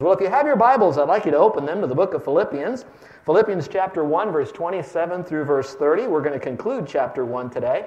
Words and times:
Well, 0.00 0.12
if 0.12 0.20
you 0.20 0.28
have 0.28 0.44
your 0.44 0.56
Bibles, 0.56 0.98
I'd 0.98 1.06
like 1.06 1.24
you 1.24 1.30
to 1.30 1.38
open 1.38 1.64
them 1.64 1.80
to 1.80 1.86
the 1.86 1.94
book 1.94 2.14
of 2.14 2.24
Philippians. 2.24 2.84
Philippians 3.24 3.68
chapter 3.68 4.02
1, 4.02 4.32
verse 4.32 4.50
27 4.50 5.22
through 5.22 5.44
verse 5.44 5.76
30. 5.76 6.08
We're 6.08 6.20
going 6.20 6.32
to 6.32 6.44
conclude 6.44 6.84
chapter 6.84 7.24
1 7.24 7.50
today. 7.50 7.86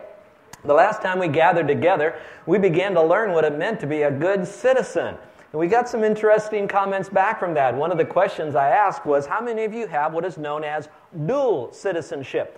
The 0.64 0.74
last 0.74 1.02
time 1.02 1.20
we 1.20 1.28
gathered 1.28 1.68
together, 1.68 2.18
we 2.46 2.60
began 2.60 2.94
to 2.94 3.04
learn 3.04 3.34
what 3.34 3.44
it 3.44 3.58
meant 3.58 3.82
to 3.82 3.88
be 3.88 4.04
a 4.04 4.12
good 4.12 4.48
citizen. 4.48 5.18
And 5.52 5.60
we 5.60 5.68
got 5.68 5.90
some 5.90 6.02
interesting 6.02 6.66
comments 6.66 7.10
back 7.10 7.42
from 7.42 7.54
that. 7.56 7.76
One 7.76 7.92
of 7.92 7.98
the 7.98 8.06
questions 8.06 8.56
I 8.56 8.70
asked 8.70 9.06
was 9.06 9.26
How 9.26 9.42
many 9.42 9.66
of 9.66 9.74
you 9.74 9.86
have 9.88 10.14
what 10.14 10.24
is 10.24 10.38
known 10.38 10.64
as 10.64 10.88
dual 11.26 11.74
citizenship? 11.74 12.58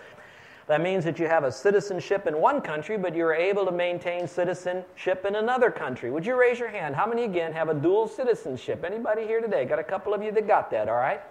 That 0.70 0.82
means 0.82 1.04
that 1.05 1.18
you 1.18 1.28
have 1.28 1.46
a 1.46 1.52
citizenship 1.52 2.28
in 2.28 2.38
one 2.38 2.62
country, 2.62 2.96
but 2.96 3.16
you're 3.16 3.34
able 3.34 3.66
to 3.66 3.72
maintain 3.72 4.28
citizenship 4.28 5.26
in 5.26 5.36
another 5.36 5.72
country. 5.72 6.12
Would 6.12 6.23
you 6.23 6.40
raise 6.40 6.59
your 6.59 6.70
hand? 6.70 6.95
How 6.95 7.08
many 7.08 7.23
again 7.23 7.52
have 7.54 7.70
a 7.70 7.73
dual 7.73 8.08
citizenship? 8.08 8.84
Anybody 8.86 9.26
here 9.26 9.42
today? 9.42 9.66
Got 9.66 9.80
a 9.80 9.84
couple 9.84 10.14
of 10.14 10.22
you 10.22 10.32
that 10.32 10.45
got 10.45 10.70
that, 10.70 10.88
all 10.88 10.98
right? 10.98 11.22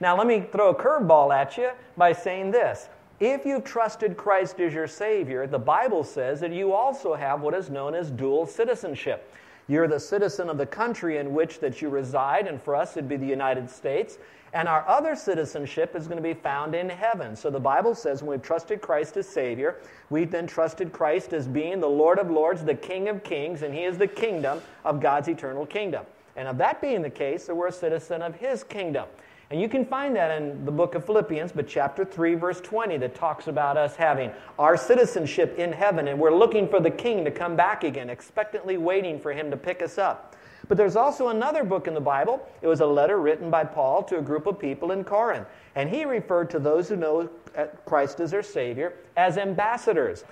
Now, 0.00 0.16
let 0.16 0.26
me 0.26 0.40
throw 0.40 0.70
a 0.70 0.74
curveball 0.74 1.36
at 1.36 1.58
you 1.58 1.68
by 1.98 2.14
saying 2.14 2.50
this. 2.50 2.88
If 3.20 3.44
you've 3.44 3.62
trusted 3.62 4.16
Christ 4.16 4.58
as 4.58 4.72
your 4.72 4.86
Savior, 4.86 5.46
the 5.46 5.58
Bible 5.58 6.02
says 6.02 6.40
that 6.40 6.52
you 6.52 6.72
also 6.72 7.12
have 7.12 7.42
what 7.42 7.52
is 7.52 7.68
known 7.68 7.94
as 7.94 8.10
dual 8.10 8.46
citizenship. 8.46 9.34
You're 9.68 9.86
the 9.86 10.00
citizen 10.00 10.48
of 10.48 10.56
the 10.56 10.66
country 10.66 11.18
in 11.18 11.34
which 11.34 11.60
that 11.60 11.82
you 11.82 11.90
reside, 11.90 12.46
and 12.46 12.60
for 12.60 12.74
us 12.74 12.96
it'd 12.96 13.08
be 13.08 13.16
the 13.16 13.26
United 13.26 13.70
States. 13.70 14.18
And 14.54 14.66
our 14.66 14.86
other 14.88 15.14
citizenship 15.14 15.94
is 15.94 16.06
going 16.06 16.16
to 16.16 16.22
be 16.22 16.32
found 16.32 16.74
in 16.74 16.88
heaven. 16.88 17.36
So 17.36 17.50
the 17.50 17.60
Bible 17.60 17.94
says 17.94 18.22
when 18.22 18.30
we've 18.30 18.42
trusted 18.42 18.80
Christ 18.80 19.18
as 19.18 19.28
Savior, 19.28 19.76
we've 20.08 20.30
then 20.30 20.46
trusted 20.46 20.90
Christ 20.90 21.34
as 21.34 21.46
being 21.46 21.80
the 21.80 21.88
Lord 21.88 22.18
of 22.18 22.30
Lords, 22.30 22.64
the 22.64 22.74
King 22.74 23.08
of 23.08 23.22
Kings, 23.22 23.60
and 23.60 23.74
He 23.74 23.84
is 23.84 23.98
the 23.98 24.06
kingdom 24.06 24.62
of 24.86 25.00
God's 25.00 25.28
eternal 25.28 25.66
kingdom. 25.66 26.06
And 26.34 26.48
of 26.48 26.56
that 26.58 26.80
being 26.80 27.02
the 27.02 27.10
case, 27.10 27.44
that 27.44 27.54
we're 27.54 27.66
a 27.66 27.72
citizen 27.72 28.22
of 28.22 28.36
His 28.36 28.64
kingdom. 28.64 29.06
And 29.50 29.60
you 29.60 29.68
can 29.68 29.86
find 29.86 30.14
that 30.16 30.42
in 30.42 30.66
the 30.66 30.70
book 30.70 30.94
of 30.94 31.06
Philippians, 31.06 31.52
but 31.52 31.66
chapter 31.66 32.04
3, 32.04 32.34
verse 32.34 32.60
20, 32.60 32.98
that 32.98 33.14
talks 33.14 33.46
about 33.46 33.78
us 33.78 33.96
having 33.96 34.30
our 34.58 34.76
citizenship 34.76 35.58
in 35.58 35.72
heaven, 35.72 36.08
and 36.08 36.20
we're 36.20 36.34
looking 36.34 36.68
for 36.68 36.80
the 36.80 36.90
king 36.90 37.24
to 37.24 37.30
come 37.30 37.56
back 37.56 37.82
again, 37.82 38.10
expectantly 38.10 38.76
waiting 38.76 39.18
for 39.18 39.32
him 39.32 39.50
to 39.50 39.56
pick 39.56 39.80
us 39.80 39.96
up. 39.96 40.36
But 40.68 40.76
there's 40.76 40.96
also 40.96 41.28
another 41.28 41.64
book 41.64 41.86
in 41.86 41.94
the 41.94 42.00
Bible. 42.00 42.46
It 42.60 42.66
was 42.66 42.80
a 42.80 42.86
letter 42.86 43.18
written 43.18 43.50
by 43.50 43.64
Paul 43.64 44.02
to 44.04 44.18
a 44.18 44.22
group 44.22 44.46
of 44.46 44.58
people 44.58 44.92
in 44.92 45.02
Corinth. 45.02 45.46
And 45.74 45.88
he 45.88 46.04
referred 46.04 46.50
to 46.50 46.58
those 46.58 46.90
who 46.90 46.96
know 46.96 47.30
uh, 47.56 47.66
Christ 47.86 48.20
as 48.20 48.32
their 48.32 48.42
Savior 48.42 48.92
as 49.16 49.38
ambassadors. 49.38 50.24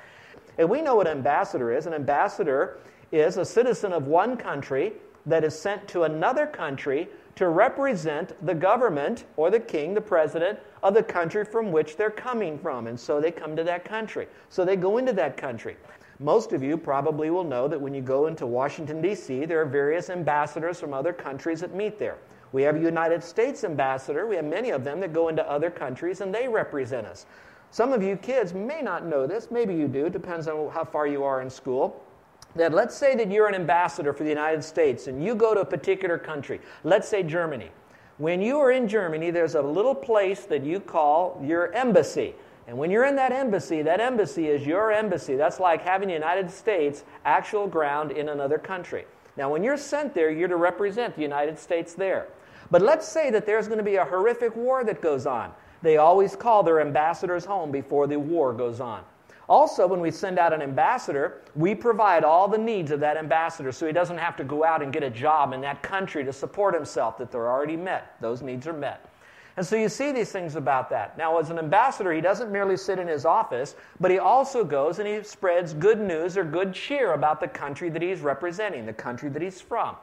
And 0.59 0.69
we 0.69 0.83
know 0.83 0.97
what 0.97 1.06
an 1.06 1.17
ambassador 1.17 1.72
is. 1.72 1.87
An 1.87 1.94
ambassador 1.94 2.81
is 3.12 3.39
a 3.39 3.47
citizen 3.47 3.94
of 3.94 4.09
one 4.09 4.37
country 4.37 4.92
that 5.25 5.42
is 5.42 5.59
sent 5.59 5.89
to 5.89 6.03
another 6.03 6.47
country 6.47 7.09
to 7.37 7.48
represent 7.48 8.33
the 8.47 8.55
government 8.55 9.25
or 9.37 9.51
the 9.51 9.61
king, 9.61 9.92
the 9.92 10.01
president 10.01 10.59
of 10.83 10.95
the 10.95 11.03
country 11.03 11.45
from 11.45 11.70
which 11.70 11.97
they're 11.97 12.11
coming 12.11 12.59
from. 12.59 12.87
And 12.87 12.98
so 12.98 13.20
they 13.20 13.31
come 13.31 13.55
to 13.56 13.65
that 13.65 13.84
country. 13.84 14.27
So 14.48 14.65
they 14.65 14.77
go 14.77 14.97
into 14.97 15.12
that 15.12 15.37
country. 15.37 15.77
Most 16.19 16.55
of 16.55 16.62
you 16.62 16.78
probably 16.78 17.28
will 17.28 17.45
know 17.45 17.69
that 17.69 17.81
when 17.81 17.93
you 17.93 18.01
go 18.01 18.27
into 18.27 18.47
Washington, 18.47 19.03
D.C., 19.03 19.45
there 19.45 19.61
are 19.61 19.67
various 19.67 20.09
ambassadors 20.09 20.81
from 20.81 20.94
other 20.94 21.12
countries 21.12 21.61
that 21.61 21.75
meet 21.75 21.99
there. 21.99 22.16
We 22.53 22.62
have 22.62 22.77
a 22.77 22.81
United 22.81 23.22
States 23.22 23.65
ambassador. 23.65 24.27
We 24.27 24.37
have 24.37 24.47
many 24.47 24.71
of 24.71 24.82
them 24.82 24.99
that 25.00 25.12
go 25.12 25.28
into 25.28 25.47
other 25.49 25.71
countries 25.71 26.22
and 26.22 26.34
they 26.34 26.49
represent 26.49 27.06
us. 27.06 27.27
Some 27.71 27.93
of 27.93 28.03
you 28.03 28.16
kids 28.16 28.55
may 28.55 28.81
not 28.81 29.05
know 29.05 29.27
this, 29.27 29.50
maybe 29.50 29.75
you 29.75 29.88
do, 29.88 30.09
depends 30.09 30.49
on 30.49 30.71
how 30.71 30.84
far 30.84 31.06
you 31.06 31.22
are 31.22 31.43
in 31.43 31.50
school 31.50 32.06
that 32.55 32.73
let's 32.73 32.97
say 32.97 33.15
that 33.17 33.31
you're 33.31 33.49
an 33.49 33.55
ambassador 33.55 34.12
for 34.12 34.23
the 34.25 34.31
United 34.31 34.65
States 34.65 35.07
and 35.07 35.23
you 35.23 35.34
go 35.34 35.55
to 35.55 35.61
a 35.61 35.65
particular 35.65 36.19
country, 36.19 36.61
let's 36.84 37.09
say 37.09 37.23
Germany. 37.23 37.71
When 38.19 38.41
you 38.41 38.59
are 38.61 38.71
in 38.71 38.89
Germany, 38.89 39.31
there's 39.31 39.57
a 39.57 39.62
little 39.62 39.95
place 39.95 40.45
that 40.47 40.62
you 40.65 40.81
call 40.81 41.41
your 41.45 41.73
embassy. 41.73 42.35
And 42.67 42.79
when 42.79 42.91
you're 42.91 43.05
in 43.05 43.17
that 43.17 43.31
embassy, 43.31 43.83
that 43.83 44.01
embassy 44.01 44.49
is 44.49 44.67
your 44.67 44.91
embassy. 44.91 45.37
That's 45.37 45.61
like 45.61 45.83
having 45.83 46.09
the 46.09 46.15
United 46.15 46.51
States 46.51 47.05
actual 47.25 47.67
ground 47.67 48.11
in 48.11 48.31
another 48.31 48.59
country. 48.59 49.05
Now, 49.37 49.51
when 49.51 49.62
you're 49.62 49.77
sent 49.77 50.15
there, 50.15 50.31
you're 50.31 50.49
to 50.49 50.56
represent 50.56 51.15
the 51.15 51.23
United 51.23 51.59
States 51.59 51.95
there. 51.95 52.29
But 52.71 52.83
let's 52.83 53.06
say 53.06 53.31
that 53.31 53.47
there's 53.47 53.69
going 53.69 53.79
to 53.79 53.85
be 53.85 53.97
a 53.97 54.05
horrific 54.05 54.56
war 54.56 54.83
that 54.85 55.01
goes 55.01 55.27
on. 55.27 55.53
They 55.83 55.99
always 55.99 56.35
call 56.35 56.62
their 56.62 56.81
ambassadors 56.81 57.45
home 57.45 57.71
before 57.71 58.06
the 58.06 58.19
war 58.19 58.53
goes 58.53 58.81
on. 58.81 59.05
Also, 59.49 59.87
when 59.87 60.01
we 60.01 60.11
send 60.11 60.39
out 60.39 60.53
an 60.53 60.61
ambassador, 60.61 61.43
we 61.55 61.75
provide 61.75 62.25
all 62.25 62.49
the 62.49 62.59
needs 62.59 62.91
of 62.91 62.99
that 63.01 63.17
ambassador 63.17 63.71
so 63.71 63.87
he 63.87 63.93
doesn't 63.93 64.19
have 64.19 64.37
to 64.37 64.45
go 64.45 64.65
out 64.65 64.83
and 64.83 64.93
get 64.93 65.05
a 65.05 65.11
job 65.11 65.53
in 65.53 65.61
that 65.61 65.83
country 65.83 66.25
to 66.25 66.33
support 66.33 66.75
himself, 66.75 67.17
that 67.19 67.31
they're 67.31 67.49
already 67.49 67.77
met. 67.77 68.17
Those 68.21 68.43
needs 68.43 68.67
are 68.67 68.73
met. 68.73 69.09
And 69.56 69.65
so 69.65 69.77
you 69.77 69.89
see 69.89 70.12
these 70.12 70.33
things 70.33 70.56
about 70.56 70.91
that. 70.91 71.17
Now, 71.17 71.39
as 71.39 71.49
an 71.49 71.59
ambassador, 71.59 72.12
he 72.12 72.21
doesn't 72.21 72.53
merely 72.53 72.77
sit 72.77 72.99
in 72.99 73.09
his 73.09 73.25
office, 73.25 73.75
but 74.01 74.11
he 74.11 74.19
also 74.19 74.65
goes 74.65 74.99
and 74.99 75.09
he 75.09 75.23
spreads 75.23 75.73
good 75.73 76.01
news 76.01 76.37
or 76.37 76.45
good 76.45 76.75
cheer 76.75 77.15
about 77.15 77.41
the 77.41 77.49
country 77.49 77.89
that 77.89 78.03
he's 78.03 78.21
representing, 78.21 78.85
the 78.85 78.93
country 78.93 79.31
that 79.31 79.41
he's 79.41 79.61
from. 79.61 79.97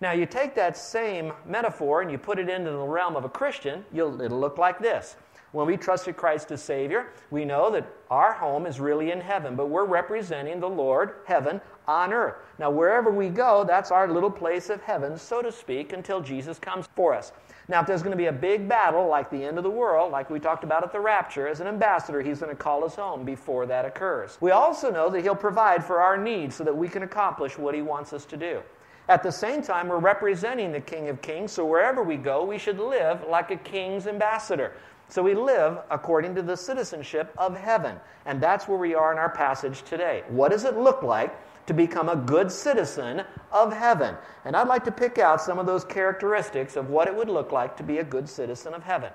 Now, 0.00 0.12
you 0.12 0.26
take 0.26 0.54
that 0.54 0.76
same 0.76 1.32
metaphor 1.46 2.02
and 2.02 2.10
you 2.10 2.18
put 2.18 2.38
it 2.38 2.48
into 2.48 2.70
the 2.70 2.78
realm 2.78 3.16
of 3.16 3.24
a 3.24 3.28
Christian, 3.28 3.84
it'll 3.92 4.12
look 4.12 4.58
like 4.58 4.78
this. 4.78 5.16
When 5.56 5.66
we 5.66 5.78
trusted 5.78 6.18
Christ 6.18 6.52
as 6.52 6.62
Savior, 6.62 7.06
we 7.30 7.46
know 7.46 7.70
that 7.70 7.90
our 8.10 8.34
home 8.34 8.66
is 8.66 8.78
really 8.78 9.10
in 9.10 9.22
heaven, 9.22 9.56
but 9.56 9.70
we're 9.70 9.86
representing 9.86 10.60
the 10.60 10.68
Lord, 10.68 11.14
heaven, 11.24 11.62
on 11.88 12.12
earth. 12.12 12.34
Now, 12.58 12.70
wherever 12.70 13.10
we 13.10 13.30
go, 13.30 13.64
that's 13.64 13.90
our 13.90 14.06
little 14.06 14.30
place 14.30 14.68
of 14.68 14.82
heaven, 14.82 15.16
so 15.16 15.40
to 15.40 15.50
speak, 15.50 15.94
until 15.94 16.20
Jesus 16.20 16.58
comes 16.58 16.90
for 16.94 17.14
us. 17.14 17.32
Now, 17.68 17.80
if 17.80 17.86
there's 17.86 18.02
going 18.02 18.10
to 18.10 18.18
be 18.18 18.26
a 18.26 18.32
big 18.32 18.68
battle 18.68 19.08
like 19.08 19.30
the 19.30 19.42
end 19.42 19.56
of 19.56 19.64
the 19.64 19.70
world, 19.70 20.12
like 20.12 20.28
we 20.28 20.38
talked 20.40 20.62
about 20.62 20.84
at 20.84 20.92
the 20.92 21.00
rapture, 21.00 21.48
as 21.48 21.60
an 21.60 21.68
ambassador, 21.68 22.20
he's 22.20 22.40
going 22.40 22.54
to 22.54 22.62
call 22.62 22.84
us 22.84 22.96
home 22.96 23.24
before 23.24 23.64
that 23.64 23.86
occurs. 23.86 24.36
We 24.42 24.50
also 24.50 24.90
know 24.90 25.08
that 25.08 25.22
he'll 25.22 25.34
provide 25.34 25.82
for 25.82 26.02
our 26.02 26.18
needs 26.18 26.54
so 26.54 26.64
that 26.64 26.76
we 26.76 26.86
can 26.86 27.02
accomplish 27.02 27.56
what 27.56 27.74
he 27.74 27.80
wants 27.80 28.12
us 28.12 28.26
to 28.26 28.36
do. 28.36 28.60
At 29.08 29.22
the 29.22 29.30
same 29.30 29.62
time, 29.62 29.86
we're 29.88 30.00
representing 30.00 30.72
the 30.72 30.80
King 30.80 31.08
of 31.08 31.22
Kings, 31.22 31.52
so 31.52 31.64
wherever 31.64 32.02
we 32.02 32.16
go, 32.16 32.44
we 32.44 32.58
should 32.58 32.80
live 32.80 33.24
like 33.26 33.52
a 33.52 33.56
king's 33.56 34.08
ambassador. 34.08 34.72
So 35.08 35.22
we 35.22 35.34
live 35.34 35.78
according 35.90 36.34
to 36.34 36.42
the 36.42 36.56
citizenship 36.56 37.32
of 37.38 37.56
heaven. 37.56 37.96
And 38.24 38.40
that's 38.40 38.66
where 38.66 38.78
we 38.78 38.94
are 38.94 39.12
in 39.12 39.18
our 39.18 39.30
passage 39.30 39.82
today. 39.82 40.24
What 40.28 40.50
does 40.50 40.64
it 40.64 40.76
look 40.76 41.02
like 41.02 41.38
to 41.66 41.74
become 41.74 42.08
a 42.08 42.16
good 42.16 42.50
citizen 42.50 43.22
of 43.52 43.72
heaven? 43.72 44.16
And 44.44 44.56
I'd 44.56 44.68
like 44.68 44.84
to 44.84 44.92
pick 44.92 45.18
out 45.18 45.40
some 45.40 45.58
of 45.58 45.66
those 45.66 45.84
characteristics 45.84 46.76
of 46.76 46.90
what 46.90 47.06
it 47.06 47.14
would 47.14 47.28
look 47.28 47.52
like 47.52 47.76
to 47.76 47.82
be 47.84 47.98
a 47.98 48.04
good 48.04 48.28
citizen 48.28 48.74
of 48.74 48.82
heaven. 48.82 49.12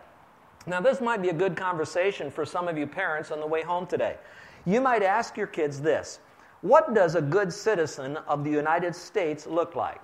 Now, 0.66 0.80
this 0.80 1.01
might 1.01 1.22
be 1.22 1.30
a 1.30 1.34
good 1.34 1.57
conversation 1.57 2.30
for 2.30 2.46
some 2.46 2.68
of 2.68 2.78
you 2.78 2.88
parents 2.88 3.31
on 3.31 3.40
the 3.40 3.47
way 3.47 3.63
home 3.63 3.88
today. 3.88 4.18
You 4.66 4.80
might 4.80 5.03
ask 5.03 5.35
your 5.35 5.47
kids 5.47 5.81
this 5.81 6.19
What 6.62 6.94
does 6.94 7.16
a 7.16 7.22
good 7.22 7.51
citizen 7.51 8.18
of 8.18 8.44
the 8.44 8.51
United 8.51 8.96
States 8.96 9.46
look 9.47 9.75
like? 9.75 10.00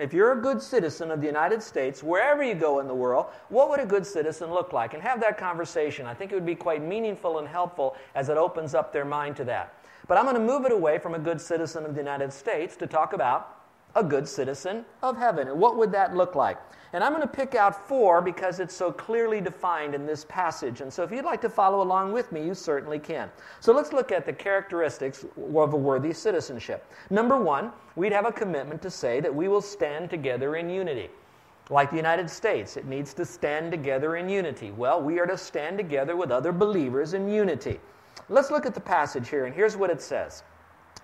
If 0.00 0.14
you're 0.14 0.32
a 0.32 0.40
good 0.40 0.62
citizen 0.62 1.10
of 1.10 1.20
the 1.20 1.26
United 1.26 1.62
States, 1.62 2.02
wherever 2.02 2.42
you 2.42 2.54
go 2.54 2.80
in 2.80 2.88
the 2.88 2.94
world, 2.94 3.26
what 3.50 3.68
would 3.68 3.80
a 3.80 3.84
good 3.84 4.06
citizen 4.06 4.50
look 4.50 4.72
like? 4.72 4.94
And 4.94 5.02
have 5.02 5.20
that 5.20 5.36
conversation. 5.36 6.06
I 6.06 6.14
think 6.14 6.32
it 6.32 6.34
would 6.36 6.46
be 6.46 6.54
quite 6.54 6.82
meaningful 6.82 7.38
and 7.38 7.46
helpful 7.46 7.94
as 8.14 8.30
it 8.30 8.38
opens 8.38 8.74
up 8.74 8.94
their 8.94 9.04
mind 9.04 9.36
to 9.36 9.44
that. 9.44 9.74
But 10.08 10.16
I'm 10.16 10.24
going 10.24 10.36
to 10.36 10.40
move 10.40 10.64
it 10.64 10.72
away 10.72 10.98
from 10.98 11.14
a 11.14 11.18
good 11.18 11.38
citizen 11.38 11.84
of 11.84 11.92
the 11.92 12.00
United 12.00 12.32
States 12.32 12.76
to 12.76 12.86
talk 12.86 13.12
about 13.12 13.59
a 13.94 14.04
good 14.04 14.28
citizen 14.28 14.84
of 15.02 15.16
heaven. 15.16 15.48
And 15.48 15.58
what 15.58 15.76
would 15.76 15.92
that 15.92 16.14
look 16.14 16.34
like? 16.34 16.58
And 16.92 17.04
I'm 17.04 17.12
going 17.12 17.22
to 17.22 17.28
pick 17.28 17.54
out 17.54 17.86
four 17.86 18.20
because 18.20 18.58
it's 18.58 18.74
so 18.74 18.90
clearly 18.90 19.40
defined 19.40 19.94
in 19.94 20.06
this 20.06 20.24
passage. 20.24 20.80
And 20.80 20.92
so 20.92 21.04
if 21.04 21.12
you'd 21.12 21.24
like 21.24 21.40
to 21.42 21.48
follow 21.48 21.82
along 21.82 22.12
with 22.12 22.32
me, 22.32 22.44
you 22.44 22.52
certainly 22.52 22.98
can. 22.98 23.30
So 23.60 23.72
let's 23.72 23.92
look 23.92 24.10
at 24.10 24.26
the 24.26 24.32
characteristics 24.32 25.24
of 25.54 25.72
a 25.72 25.76
worthy 25.76 26.12
citizenship. 26.12 26.84
Number 27.10 27.40
one, 27.40 27.70
we'd 27.94 28.12
have 28.12 28.26
a 28.26 28.32
commitment 28.32 28.82
to 28.82 28.90
say 28.90 29.20
that 29.20 29.32
we 29.32 29.46
will 29.46 29.62
stand 29.62 30.10
together 30.10 30.56
in 30.56 30.68
unity. 30.68 31.10
Like 31.68 31.90
the 31.90 31.96
United 31.96 32.28
States, 32.28 32.76
it 32.76 32.86
needs 32.86 33.14
to 33.14 33.24
stand 33.24 33.70
together 33.70 34.16
in 34.16 34.28
unity. 34.28 34.72
Well, 34.72 35.00
we 35.00 35.20
are 35.20 35.26
to 35.26 35.38
stand 35.38 35.78
together 35.78 36.16
with 36.16 36.32
other 36.32 36.50
believers 36.50 37.14
in 37.14 37.28
unity. 37.28 37.78
Let's 38.28 38.50
look 38.50 38.66
at 38.66 38.74
the 38.74 38.80
passage 38.80 39.28
here, 39.28 39.46
and 39.46 39.54
here's 39.54 39.76
what 39.76 39.90
it 39.90 40.02
says. 40.02 40.42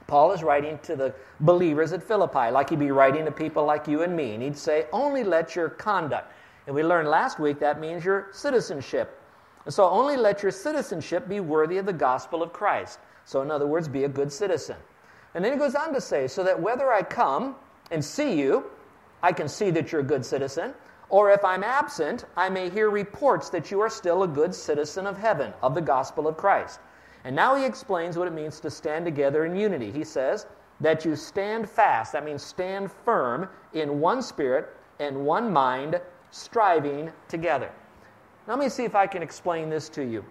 Paul 0.06 0.32
is 0.32 0.42
writing 0.42 0.78
to 0.84 0.96
the 0.96 1.14
believers 1.40 1.92
at 1.92 2.02
Philippi, 2.02 2.50
like 2.50 2.70
he'd 2.70 2.78
be 2.78 2.90
writing 2.90 3.24
to 3.24 3.32
people 3.32 3.64
like 3.64 3.88
you 3.88 4.02
and 4.02 4.14
me. 4.14 4.34
And 4.34 4.42
he'd 4.42 4.56
say, 4.56 4.86
Only 4.92 5.24
let 5.24 5.56
your 5.56 5.68
conduct. 5.68 6.32
And 6.66 6.74
we 6.74 6.82
learned 6.82 7.08
last 7.08 7.38
week 7.38 7.58
that 7.60 7.80
means 7.80 8.04
your 8.04 8.28
citizenship. 8.32 9.20
And 9.64 9.74
so 9.74 9.84
only 9.84 10.16
let 10.16 10.42
your 10.42 10.52
citizenship 10.52 11.28
be 11.28 11.40
worthy 11.40 11.78
of 11.78 11.86
the 11.86 11.92
gospel 11.92 12.42
of 12.42 12.52
Christ. 12.52 13.00
So, 13.24 13.42
in 13.42 13.50
other 13.50 13.66
words, 13.66 13.88
be 13.88 14.04
a 14.04 14.08
good 14.08 14.32
citizen. 14.32 14.76
And 15.34 15.44
then 15.44 15.52
he 15.52 15.58
goes 15.58 15.74
on 15.74 15.92
to 15.92 16.00
say, 16.00 16.28
so 16.28 16.44
that 16.44 16.60
whether 16.60 16.92
I 16.92 17.02
come 17.02 17.56
and 17.90 18.04
see 18.04 18.38
you, 18.38 18.70
I 19.22 19.32
can 19.32 19.48
see 19.48 19.70
that 19.72 19.90
you're 19.90 20.00
a 20.00 20.04
good 20.04 20.24
citizen, 20.24 20.72
or 21.08 21.30
if 21.30 21.44
I'm 21.44 21.64
absent, 21.64 22.24
I 22.36 22.48
may 22.48 22.70
hear 22.70 22.90
reports 22.90 23.50
that 23.50 23.70
you 23.70 23.80
are 23.80 23.90
still 23.90 24.22
a 24.22 24.28
good 24.28 24.54
citizen 24.54 25.06
of 25.06 25.18
heaven, 25.18 25.52
of 25.62 25.74
the 25.74 25.80
gospel 25.80 26.28
of 26.28 26.36
Christ. 26.36 26.80
And 27.26 27.34
now 27.34 27.56
he 27.56 27.64
explains 27.64 28.16
what 28.16 28.28
it 28.28 28.32
means 28.32 28.60
to 28.60 28.70
stand 28.70 29.04
together 29.04 29.46
in 29.46 29.56
unity. 29.56 29.90
He 29.90 30.04
says, 30.04 30.46
that 30.80 31.04
you 31.04 31.16
stand 31.16 31.68
fast, 31.68 32.12
that 32.12 32.24
means 32.24 32.40
stand 32.40 32.92
firm 32.92 33.48
in 33.72 33.98
one 33.98 34.22
spirit 34.22 34.68
and 35.00 35.26
one 35.26 35.52
mind, 35.52 36.00
striving 36.30 37.10
together. 37.26 37.72
Let 38.46 38.60
me 38.60 38.68
see 38.68 38.84
if 38.84 38.94
I 38.94 39.08
can 39.08 39.24
explain 39.24 39.68
this 39.68 39.88
to 39.88 40.04
you. 40.04 40.24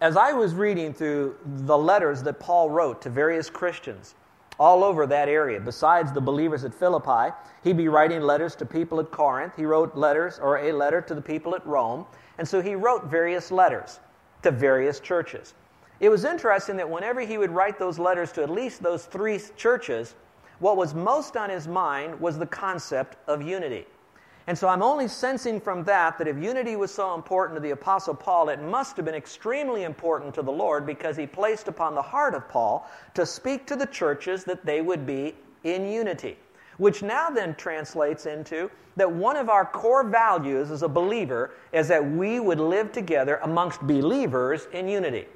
As 0.00 0.16
I 0.16 0.32
was 0.32 0.54
reading 0.54 0.94
through 0.94 1.36
the 1.44 1.76
letters 1.76 2.22
that 2.22 2.40
Paul 2.40 2.70
wrote 2.70 3.02
to 3.02 3.10
various 3.10 3.50
Christians 3.50 4.14
all 4.58 4.82
over 4.82 5.06
that 5.06 5.28
area, 5.28 5.60
besides 5.60 6.10
the 6.10 6.22
believers 6.22 6.64
at 6.64 6.72
Philippi, 6.72 7.34
he'd 7.64 7.76
be 7.76 7.88
writing 7.88 8.22
letters 8.22 8.56
to 8.56 8.64
people 8.64 8.98
at 8.98 9.10
Corinth. 9.10 9.54
He 9.56 9.66
wrote 9.66 9.94
letters 9.94 10.38
or 10.38 10.56
a 10.56 10.72
letter 10.72 11.02
to 11.02 11.14
the 11.14 11.20
people 11.20 11.54
at 11.54 11.66
Rome. 11.66 12.06
And 12.38 12.48
so 12.48 12.62
he 12.62 12.74
wrote 12.74 13.04
various 13.04 13.50
letters 13.50 14.00
to 14.44 14.50
various 14.50 15.00
churches. 15.00 15.54
It 16.00 16.08
was 16.08 16.24
interesting 16.24 16.76
that 16.76 16.88
whenever 16.88 17.20
he 17.20 17.38
would 17.38 17.50
write 17.50 17.78
those 17.78 17.98
letters 17.98 18.32
to 18.32 18.42
at 18.42 18.50
least 18.50 18.82
those 18.82 19.04
three 19.04 19.40
churches, 19.56 20.14
what 20.58 20.76
was 20.76 20.94
most 20.94 21.36
on 21.36 21.50
his 21.50 21.66
mind 21.66 22.18
was 22.20 22.38
the 22.38 22.46
concept 22.46 23.16
of 23.28 23.42
unity. 23.42 23.86
And 24.46 24.58
so 24.58 24.68
I'm 24.68 24.82
only 24.82 25.08
sensing 25.08 25.60
from 25.60 25.84
that 25.84 26.18
that 26.18 26.28
if 26.28 26.36
unity 26.36 26.76
was 26.76 26.92
so 26.92 27.14
important 27.14 27.56
to 27.56 27.60
the 27.60 27.70
Apostle 27.70 28.14
Paul, 28.14 28.50
it 28.50 28.60
must 28.60 28.96
have 28.96 29.06
been 29.06 29.14
extremely 29.14 29.84
important 29.84 30.34
to 30.34 30.42
the 30.42 30.52
Lord 30.52 30.84
because 30.84 31.16
he 31.16 31.26
placed 31.26 31.68
upon 31.68 31.94
the 31.94 32.02
heart 32.02 32.34
of 32.34 32.46
Paul 32.48 32.86
to 33.14 33.24
speak 33.24 33.66
to 33.66 33.76
the 33.76 33.86
churches 33.86 34.44
that 34.44 34.66
they 34.66 34.82
would 34.82 35.06
be 35.06 35.34
in 35.62 35.90
unity. 35.90 36.36
Which 36.78 37.02
now 37.02 37.30
then 37.30 37.54
translates 37.54 38.26
into 38.26 38.70
that 38.96 39.10
one 39.10 39.36
of 39.36 39.48
our 39.48 39.64
core 39.64 40.04
values 40.04 40.70
as 40.70 40.82
a 40.82 40.88
believer 40.88 41.52
is 41.72 41.88
that 41.88 42.04
we 42.04 42.40
would 42.40 42.60
live 42.60 42.92
together 42.92 43.40
amongst 43.42 43.80
believers 43.82 44.68
in 44.72 44.88
unity. 44.88 45.26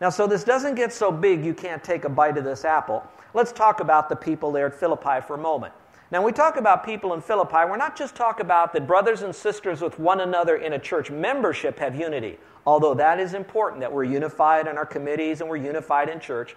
Now, 0.00 0.10
so 0.10 0.26
this 0.26 0.44
doesn't 0.44 0.74
get 0.74 0.92
so 0.92 1.12
big 1.12 1.44
you 1.44 1.54
can't 1.54 1.84
take 1.84 2.04
a 2.04 2.08
bite 2.08 2.36
of 2.36 2.44
this 2.44 2.64
apple. 2.64 3.04
Let's 3.34 3.52
talk 3.52 3.80
about 3.80 4.08
the 4.08 4.16
people 4.16 4.50
there 4.50 4.66
at 4.66 4.74
Philippi 4.74 5.20
for 5.26 5.34
a 5.34 5.38
moment. 5.38 5.72
Now, 6.10 6.18
when 6.18 6.26
we 6.26 6.32
talk 6.32 6.56
about 6.56 6.84
people 6.84 7.14
in 7.14 7.22
Philippi, 7.22 7.64
we're 7.68 7.76
not 7.76 7.96
just 7.96 8.14
talking 8.14 8.44
about 8.44 8.74
that 8.74 8.86
brothers 8.86 9.22
and 9.22 9.34
sisters 9.34 9.80
with 9.80 9.98
one 9.98 10.20
another 10.20 10.56
in 10.56 10.74
a 10.74 10.78
church 10.78 11.10
membership 11.10 11.78
have 11.78 11.94
unity, 11.94 12.38
although 12.66 12.92
that 12.94 13.18
is 13.18 13.32
important 13.32 13.80
that 13.80 13.90
we're 13.90 14.04
unified 14.04 14.66
in 14.66 14.76
our 14.76 14.84
committees 14.84 15.40
and 15.40 15.48
we're 15.48 15.56
unified 15.56 16.10
in 16.10 16.20
church. 16.20 16.54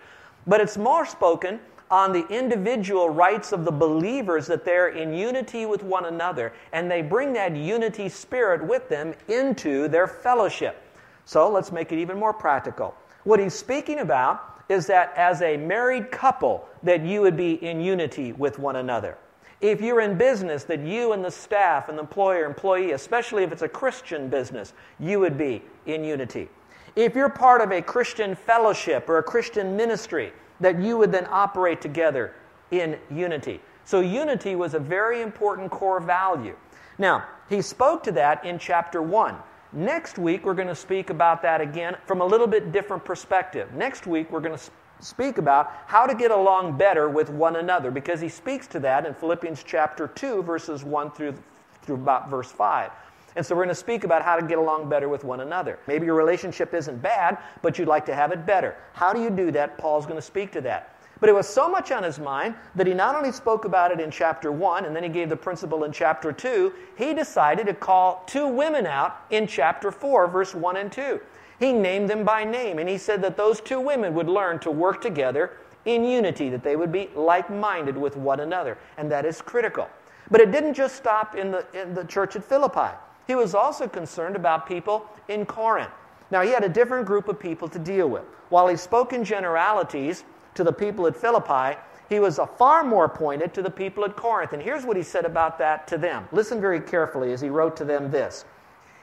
But 0.48 0.60
it's 0.60 0.78
more 0.78 1.06
spoken 1.06 1.60
on 1.92 2.12
the 2.12 2.28
individual 2.28 3.10
rights 3.10 3.52
of 3.52 3.66
the 3.66 3.72
believers 3.72 4.48
that 4.48 4.66
they're 4.66 4.90
in 4.90 5.14
unity 5.14 5.66
with 5.66 5.84
one 5.84 6.06
another, 6.06 6.54
and 6.74 6.90
they 6.90 7.02
bring 7.02 7.34
that 7.34 7.56
unity 7.56 8.10
spirit 8.10 8.66
with 8.66 8.90
them 8.90 9.14
into 9.28 9.88
their 9.88 10.08
fellowship. 10.08 10.82
So 11.26 11.50
let's 11.50 11.72
make 11.72 11.92
it 11.92 12.00
even 12.00 12.18
more 12.18 12.34
practical. 12.34 12.96
What 13.24 13.40
he's 13.40 13.54
speaking 13.54 14.00
about 14.00 14.64
is 14.70 14.88
that 14.88 15.14
as 15.16 15.42
a 15.42 15.58
married 15.58 16.12
couple, 16.12 16.68
that 16.84 17.04
you 17.04 17.22
would 17.22 17.38
be 17.38 17.64
in 17.64 17.80
unity 17.80 18.32
with 18.34 18.58
one 18.58 18.78
another. 18.78 19.18
If 19.62 19.82
you're 19.82 20.02
in 20.02 20.18
business, 20.18 20.64
that 20.66 20.82
you 20.82 21.14
and 21.14 21.24
the 21.24 21.32
staff 21.32 21.88
and 21.90 21.98
the 21.98 22.02
employer, 22.02 22.46
employee, 22.46 22.92
especially 22.92 23.44
if 23.44 23.52
it's 23.52 23.62
a 23.62 23.70
Christian 23.70 24.28
business, 24.28 24.74
you 25.00 25.20
would 25.20 25.38
be 25.38 25.62
in 25.86 26.04
unity. 26.04 26.50
If 26.96 27.16
you're 27.16 27.30
part 27.30 27.62
of 27.62 27.72
a 27.72 27.82
Christian 27.82 28.36
fellowship 28.36 29.10
or 29.10 29.18
a 29.18 29.24
Christian 29.24 29.76
ministry, 29.76 30.34
that 30.60 30.80
you 30.80 30.98
would 30.98 31.12
then 31.12 31.28
operate 31.30 31.82
together 31.82 32.34
in 32.72 32.98
unity. 33.12 33.62
So, 33.84 34.00
unity 34.00 34.56
was 34.56 34.74
a 34.74 34.80
very 34.80 35.22
important 35.22 35.70
core 35.70 36.00
value. 36.00 36.56
Now, 36.98 37.26
he 37.50 37.62
spoke 37.62 38.04
to 38.04 38.12
that 38.14 38.44
in 38.44 38.58
chapter 38.58 39.02
1. 39.02 39.36
Next 39.74 40.18
week, 40.18 40.46
we're 40.46 40.54
going 40.54 40.68
to 40.68 40.76
speak 40.76 41.10
about 41.10 41.42
that 41.42 41.62
again 41.62 41.98
from 42.06 42.22
a 42.22 42.26
little 42.26 42.48
bit 42.48 42.72
different 42.72 43.04
perspective. 43.04 43.74
Next 43.74 44.08
week, 44.08 44.32
we're 44.32 44.40
going 44.40 44.58
to 44.58 44.64
speak 45.02 45.38
about 45.38 45.72
how 45.86 46.06
to 46.06 46.16
get 46.16 46.32
along 46.32 46.78
better 46.78 47.10
with 47.10 47.30
one 47.30 47.58
another 47.58 47.92
because 47.92 48.22
he 48.22 48.30
speaks 48.30 48.68
to 48.68 48.80
that 48.80 49.06
in 49.06 49.14
Philippians 49.14 49.64
chapter 49.64 50.08
2, 50.08 50.44
verses 50.44 50.84
1 50.84 51.12
through, 51.12 51.36
through 51.82 51.96
about 51.96 52.30
verse 52.30 52.52
5. 52.52 52.92
And 53.36 53.46
so 53.46 53.56
we're 53.56 53.64
going 53.64 53.76
to 53.76 53.76
speak 53.76 54.04
about 54.04 54.22
how 54.22 54.38
to 54.38 54.46
get 54.46 54.58
along 54.58 54.88
better 54.88 55.10
with 55.10 55.24
one 55.24 55.42
another. 55.42 55.80
Maybe 55.88 56.06
your 56.06 56.16
relationship 56.16 56.74
isn't 56.74 57.02
bad, 57.02 57.38
but 57.62 57.78
you'd 57.78 57.88
like 57.88 58.06
to 58.06 58.16
have 58.16 58.32
it 58.32 58.46
better. 58.46 58.76
How 58.94 59.12
do 59.14 59.22
you 59.22 59.30
do 59.30 59.52
that? 59.52 59.78
Paul's 59.78 60.06
going 60.06 60.18
to 60.18 60.22
speak 60.22 60.52
to 60.54 60.62
that. 60.62 60.96
But 61.20 61.30
it 61.30 61.34
was 61.34 61.48
so 61.48 61.70
much 61.70 61.92
on 61.92 62.04
his 62.04 62.20
mind 62.20 62.56
that 62.76 62.88
he 62.88 62.94
not 62.94 63.16
only 63.16 63.32
spoke 63.32 63.66
about 63.66 63.92
it 63.92 64.00
in 64.00 64.12
chapter 64.12 64.52
1 64.52 64.86
and 64.86 64.96
then 64.96 65.04
he 65.04 65.10
gave 65.10 65.30
the 65.30 65.36
principle 65.36 65.84
in 65.86 65.92
chapter 65.92 66.32
2, 66.32 66.74
he 66.98 67.14
decided 67.14 67.68
to 67.68 67.74
call 67.74 68.24
two 68.28 68.48
women 68.48 68.86
out 68.86 69.22
in 69.30 69.48
chapter 69.48 69.92
4, 69.92 70.28
verse 70.28 70.54
1 70.54 70.78
and 70.78 70.92
2. 70.92 71.20
He 71.60 71.72
named 71.72 72.10
them 72.10 72.26
by 72.26 72.44
name 72.44 72.80
and 72.80 72.90
he 72.90 72.98
said 72.98 73.22
that 73.22 73.38
those 73.38 73.62
two 73.62 73.80
women 73.80 74.14
would 74.14 74.28
learn 74.28 74.60
to 74.60 74.72
work 74.72 75.02
together 75.02 75.54
in 75.86 76.04
unity, 76.04 76.50
that 76.50 76.64
they 76.64 76.76
would 76.76 76.92
be 76.92 77.10
like 77.16 77.50
minded 77.50 77.98
with 77.98 78.18
one 78.18 78.42
another. 78.42 78.78
And 78.98 79.10
that 79.12 79.26
is 79.26 79.42
critical. 79.42 79.88
But 80.32 80.42
it 80.42 80.52
didn't 80.52 80.74
just 80.74 80.96
stop 80.96 81.36
in 81.36 81.52
the, 81.52 81.66
in 81.80 81.94
the 81.94 82.04
church 82.04 82.36
at 82.36 82.44
Philippi, 82.44 82.90
he 83.28 83.36
was 83.36 83.56
also 83.56 83.88
concerned 83.88 84.36
about 84.36 84.68
people 84.68 85.06
in 85.28 85.46
Corinth. 85.46 85.92
Now, 86.32 86.42
he 86.42 86.50
had 86.50 86.64
a 86.64 86.70
different 86.70 87.06
group 87.06 87.28
of 87.28 87.40
people 87.40 87.68
to 87.68 87.80
deal 87.80 88.10
with. 88.10 88.24
While 88.50 88.68
he 88.68 88.76
spoke 88.76 89.14
in 89.14 89.24
generalities, 89.24 90.24
to 90.56 90.64
the 90.64 90.74
people 90.74 91.06
at 91.06 91.16
Philippi, 91.16 91.78
he 92.10 92.20
was 92.20 92.40
far 92.58 92.84
more 92.84 93.08
pointed 93.08 93.54
to 93.54 93.62
the 93.62 93.70
people 93.70 94.04
at 94.06 94.16
Corinth. 94.16 94.54
And 94.54 94.62
here's 94.62 94.86
what 94.86 94.98
he 94.98 95.04
said 95.04 95.26
about 95.26 95.58
that 95.60 95.88
to 95.88 95.98
them. 95.98 96.28
Listen 96.32 96.60
very 96.60 96.80
carefully 96.80 97.34
as 97.34 97.42
he 97.42 97.50
wrote 97.50 97.78
to 97.78 97.86
them 97.86 98.10
this. 98.10 98.46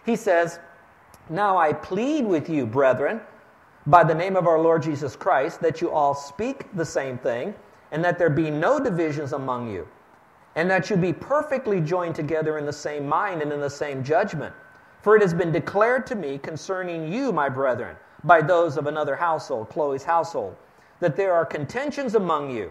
He 0.05 0.17
says, 0.17 0.59
Now 1.29 1.57
I 1.57 1.73
plead 1.73 2.25
with 2.25 2.49
you, 2.49 2.67
brethren, 2.67 3.21
by 3.87 4.05
the 4.05 4.15
name 4.15 4.37
of 4.37 4.47
our 4.47 4.59
Lord 4.59 4.83
Jesus 4.83 5.17
Christ, 5.17 5.61
that 5.61 5.81
you 5.81 5.91
all 5.91 6.15
speak 6.15 6.75
the 6.75 6.85
same 6.85 7.19
thing, 7.19 7.55
and 7.91 8.05
that 8.05 8.19
there 8.19 8.31
be 8.31 8.51
no 8.51 8.81
divisions 8.81 9.33
among 9.33 9.71
you, 9.71 9.87
and 10.57 10.71
that 10.71 10.91
you 10.91 10.97
be 10.97 11.13
perfectly 11.13 11.81
joined 11.81 12.15
together 12.15 12.59
in 12.59 12.67
the 12.67 12.73
same 12.73 13.09
mind 13.09 13.43
and 13.43 13.53
in 13.53 13.61
the 13.61 13.71
same 13.71 14.05
judgment. 14.05 14.55
For 15.01 15.17
it 15.17 15.23
has 15.23 15.35
been 15.35 15.53
declared 15.53 16.07
to 16.09 16.15
me 16.15 16.39
concerning 16.39 17.13
you, 17.13 17.33
my 17.33 17.49
brethren, 17.49 17.97
by 18.25 18.41
those 18.41 18.77
of 18.77 18.87
another 18.87 19.17
household, 19.17 19.69
Chloe's 19.69 20.05
household 20.05 20.57
that 21.01 21.17
there 21.17 21.33
are 21.33 21.45
contentions 21.45 22.15
among 22.15 22.51
you. 22.51 22.71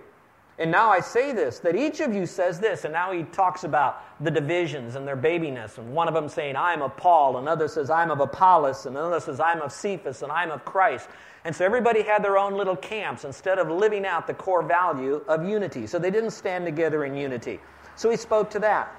And 0.60 0.70
now 0.70 0.90
I 0.90 1.00
say 1.00 1.32
this, 1.32 1.60
that 1.60 1.76
each 1.76 2.02
of 2.02 2.14
you 2.14 2.26
says 2.26 2.60
this, 2.60 2.84
and 2.84 2.94
now 2.94 3.12
he 3.12 3.24
talks 3.24 3.64
about 3.64 4.04
the 4.24 4.30
divisions 4.30 4.96
and 4.96 5.08
their 5.08 5.16
babiness. 5.16 5.78
And 5.78 5.94
one 5.94 6.08
of 6.08 6.14
them 6.14 6.30
saying, 6.30 6.56
I'm 6.56 6.82
of 6.82 6.96
Paul, 6.98 7.38
another 7.38 7.68
says, 7.68 7.90
I'm 7.90 8.12
of 8.12 8.20
Apollos, 8.20 8.86
and 8.86 8.96
another 8.96 9.20
says, 9.20 9.40
I'm 9.40 9.62
of 9.62 9.72
Cephas, 9.72 10.22
and 10.22 10.32
I'm 10.32 10.52
of 10.52 10.64
Christ. 10.66 11.10
And 11.46 11.56
so 11.56 11.66
everybody 11.66 12.04
had 12.04 12.24
their 12.24 12.38
own 12.38 12.54
little 12.54 12.76
camps 12.76 13.24
instead 13.24 13.58
of 13.58 13.70
living 13.70 14.06
out 14.06 14.28
the 14.28 14.34
core 14.34 14.62
value 14.62 15.24
of 15.28 15.48
unity. 15.48 15.88
So 15.88 15.98
they 15.98 16.12
didn't 16.12 16.32
stand 16.32 16.66
together 16.66 17.06
in 17.06 17.16
unity. 17.16 17.60
So 17.96 18.10
he 18.10 18.18
spoke 18.18 18.50
to 18.52 18.60
that. 18.60 18.94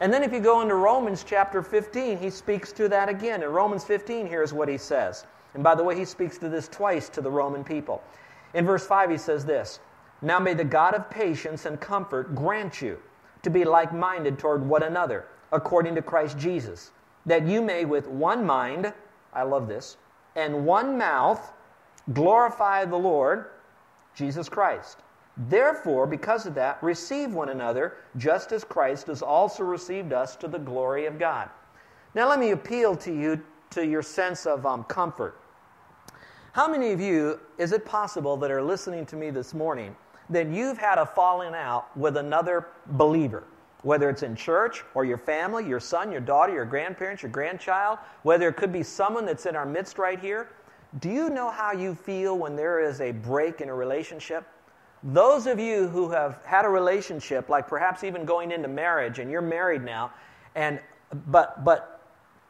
And 0.00 0.12
then 0.12 0.22
if 0.22 0.32
you 0.32 0.38
go 0.38 0.60
into 0.60 0.76
Romans 0.76 1.24
chapter 1.26 1.62
15, 1.62 2.18
he 2.18 2.30
speaks 2.30 2.70
to 2.72 2.88
that 2.90 3.08
again. 3.08 3.42
In 3.42 3.48
Romans 3.48 3.82
15, 3.82 4.26
here's 4.26 4.52
what 4.52 4.68
he 4.68 4.78
says. 4.78 5.26
And 5.54 5.64
by 5.64 5.74
the 5.74 5.82
way, 5.82 5.96
he 5.98 6.04
speaks 6.04 6.38
to 6.38 6.48
this 6.48 6.68
twice 6.68 7.08
to 7.08 7.20
the 7.20 7.30
Roman 7.30 7.64
people. 7.64 8.02
In 8.54 8.64
verse 8.64 8.86
5, 8.86 9.10
he 9.10 9.18
says 9.18 9.44
this 9.44 9.80
Now 10.20 10.38
may 10.38 10.54
the 10.54 10.64
God 10.64 10.94
of 10.94 11.10
patience 11.10 11.64
and 11.64 11.80
comfort 11.80 12.34
grant 12.34 12.82
you 12.82 12.98
to 13.42 13.50
be 13.50 13.64
like 13.64 13.92
minded 13.92 14.38
toward 14.38 14.66
one 14.66 14.82
another, 14.82 15.26
according 15.52 15.94
to 15.94 16.02
Christ 16.02 16.38
Jesus, 16.38 16.90
that 17.26 17.46
you 17.46 17.62
may 17.62 17.84
with 17.84 18.08
one 18.08 18.44
mind, 18.44 18.92
I 19.32 19.42
love 19.42 19.68
this, 19.68 19.96
and 20.34 20.66
one 20.66 20.98
mouth 20.98 21.52
glorify 22.12 22.84
the 22.84 22.96
Lord 22.96 23.46
Jesus 24.14 24.48
Christ. 24.48 24.98
Therefore, 25.36 26.06
because 26.06 26.46
of 26.46 26.54
that, 26.56 26.82
receive 26.82 27.32
one 27.32 27.50
another, 27.50 27.98
just 28.16 28.50
as 28.50 28.64
Christ 28.64 29.06
has 29.06 29.22
also 29.22 29.62
received 29.62 30.12
us 30.12 30.34
to 30.36 30.48
the 30.48 30.58
glory 30.58 31.06
of 31.06 31.18
God. 31.18 31.48
Now, 32.14 32.28
let 32.28 32.40
me 32.40 32.50
appeal 32.50 32.96
to 32.96 33.12
you 33.12 33.40
to 33.70 33.86
your 33.86 34.02
sense 34.02 34.46
of 34.46 34.66
um, 34.66 34.82
comfort. 34.84 35.40
How 36.52 36.66
many 36.66 36.90
of 36.90 37.00
you, 37.00 37.38
is 37.56 37.70
it 37.70 37.84
possible 37.84 38.36
that 38.38 38.50
are 38.50 38.62
listening 38.62 39.06
to 39.06 39.16
me 39.16 39.30
this 39.30 39.54
morning, 39.54 39.94
that 40.30 40.48
you've 40.48 40.78
had 40.78 40.98
a 40.98 41.06
falling 41.06 41.54
out 41.54 41.96
with 41.96 42.16
another 42.16 42.68
believer? 42.86 43.44
Whether 43.82 44.10
it's 44.10 44.22
in 44.22 44.34
church 44.34 44.84
or 44.94 45.04
your 45.04 45.18
family, 45.18 45.66
your 45.66 45.80
son, 45.80 46.10
your 46.10 46.20
daughter, 46.20 46.52
your 46.52 46.64
grandparents, 46.64 47.22
your 47.22 47.30
grandchild, 47.30 47.98
whether 48.22 48.48
it 48.48 48.56
could 48.56 48.72
be 48.72 48.82
someone 48.82 49.24
that's 49.24 49.46
in 49.46 49.54
our 49.54 49.66
midst 49.66 49.98
right 49.98 50.18
here. 50.18 50.50
Do 51.00 51.10
you 51.10 51.30
know 51.30 51.50
how 51.50 51.72
you 51.72 51.94
feel 51.94 52.36
when 52.36 52.56
there 52.56 52.80
is 52.80 53.00
a 53.00 53.12
break 53.12 53.60
in 53.60 53.68
a 53.68 53.74
relationship? 53.74 54.46
Those 55.02 55.46
of 55.46 55.60
you 55.60 55.86
who 55.86 56.10
have 56.10 56.40
had 56.44 56.64
a 56.64 56.68
relationship, 56.68 57.48
like 57.48 57.68
perhaps 57.68 58.02
even 58.02 58.24
going 58.24 58.50
into 58.50 58.68
marriage, 58.68 59.20
and 59.20 59.30
you're 59.30 59.40
married 59.40 59.84
now, 59.84 60.12
and 60.56 60.80
but 61.26 61.64
but 61.64 62.00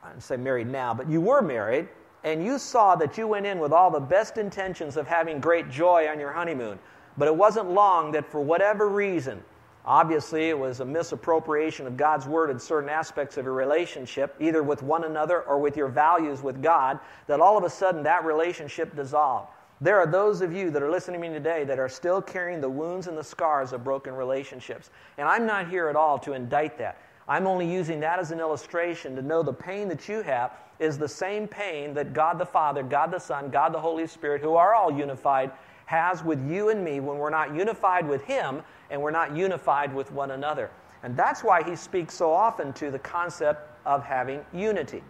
I 0.02 0.08
don't 0.08 0.22
say 0.22 0.36
married 0.36 0.68
now, 0.68 0.94
but 0.94 1.08
you 1.10 1.20
were 1.20 1.42
married, 1.42 1.88
and 2.24 2.42
you 2.42 2.58
saw 2.58 2.96
that 2.96 3.18
you 3.18 3.28
went 3.28 3.44
in 3.44 3.58
with 3.58 3.72
all 3.72 3.90
the 3.90 4.00
best 4.00 4.38
intentions 4.38 4.96
of 4.96 5.06
having 5.06 5.40
great 5.40 5.68
joy 5.68 6.08
on 6.08 6.18
your 6.18 6.32
honeymoon, 6.32 6.78
but 7.18 7.28
it 7.28 7.36
wasn't 7.36 7.70
long 7.70 8.12
that 8.12 8.30
for 8.30 8.40
whatever 8.40 8.88
reason, 8.88 9.42
obviously 9.84 10.48
it 10.48 10.58
was 10.58 10.80
a 10.80 10.84
misappropriation 10.84 11.86
of 11.86 11.96
God's 11.96 12.26
word 12.26 12.48
in 12.48 12.58
certain 12.58 12.88
aspects 12.88 13.36
of 13.36 13.44
your 13.44 13.54
relationship, 13.54 14.36
either 14.40 14.62
with 14.62 14.82
one 14.82 15.04
another 15.04 15.42
or 15.42 15.58
with 15.58 15.76
your 15.76 15.88
values 15.88 16.42
with 16.42 16.62
God, 16.62 17.00
that 17.26 17.40
all 17.40 17.58
of 17.58 17.64
a 17.64 17.70
sudden 17.70 18.04
that 18.04 18.24
relationship 18.24 18.94
dissolved. 18.94 19.48
There 19.80 19.98
are 19.98 20.06
those 20.06 20.40
of 20.40 20.52
you 20.52 20.70
that 20.70 20.82
are 20.82 20.90
listening 20.90 21.20
to 21.20 21.28
me 21.28 21.34
today 21.34 21.64
that 21.64 21.78
are 21.78 21.88
still 21.88 22.20
carrying 22.20 22.60
the 22.60 22.68
wounds 22.68 23.06
and 23.06 23.16
the 23.16 23.22
scars 23.22 23.72
of 23.72 23.84
broken 23.84 24.14
relationships. 24.14 24.90
And 25.18 25.28
I'm 25.28 25.46
not 25.46 25.68
here 25.68 25.88
at 25.88 25.96
all 25.96 26.18
to 26.20 26.32
indict 26.32 26.78
that. 26.78 27.00
I'm 27.28 27.46
only 27.46 27.70
using 27.70 28.00
that 28.00 28.18
as 28.18 28.30
an 28.30 28.40
illustration 28.40 29.14
to 29.14 29.22
know 29.22 29.42
the 29.42 29.52
pain 29.52 29.86
that 29.88 30.08
you 30.08 30.22
have 30.22 30.52
is 30.78 30.98
the 30.98 31.08
same 31.08 31.46
pain 31.46 31.92
that 31.94 32.12
God 32.12 32.38
the 32.38 32.46
Father, 32.46 32.82
God 32.82 33.10
the 33.10 33.18
Son, 33.18 33.50
God 33.50 33.72
the 33.72 33.80
Holy 33.80 34.06
Spirit, 34.06 34.40
who 34.40 34.54
are 34.54 34.74
all 34.74 34.90
unified, 34.90 35.50
has 35.88 36.22
with 36.22 36.38
you 36.46 36.68
and 36.68 36.84
me 36.84 37.00
when 37.00 37.16
we're 37.16 37.30
not 37.30 37.54
unified 37.54 38.06
with 38.06 38.22
Him 38.24 38.60
and 38.90 39.00
we're 39.00 39.10
not 39.10 39.34
unified 39.34 39.94
with 39.94 40.12
one 40.12 40.32
another. 40.32 40.70
And 41.02 41.16
that's 41.16 41.42
why 41.42 41.62
He 41.62 41.74
speaks 41.74 42.12
so 42.12 42.30
often 42.30 42.74
to 42.74 42.90
the 42.90 42.98
concept 42.98 43.70
of 43.86 44.04
having 44.04 44.44
unity. 44.52 45.02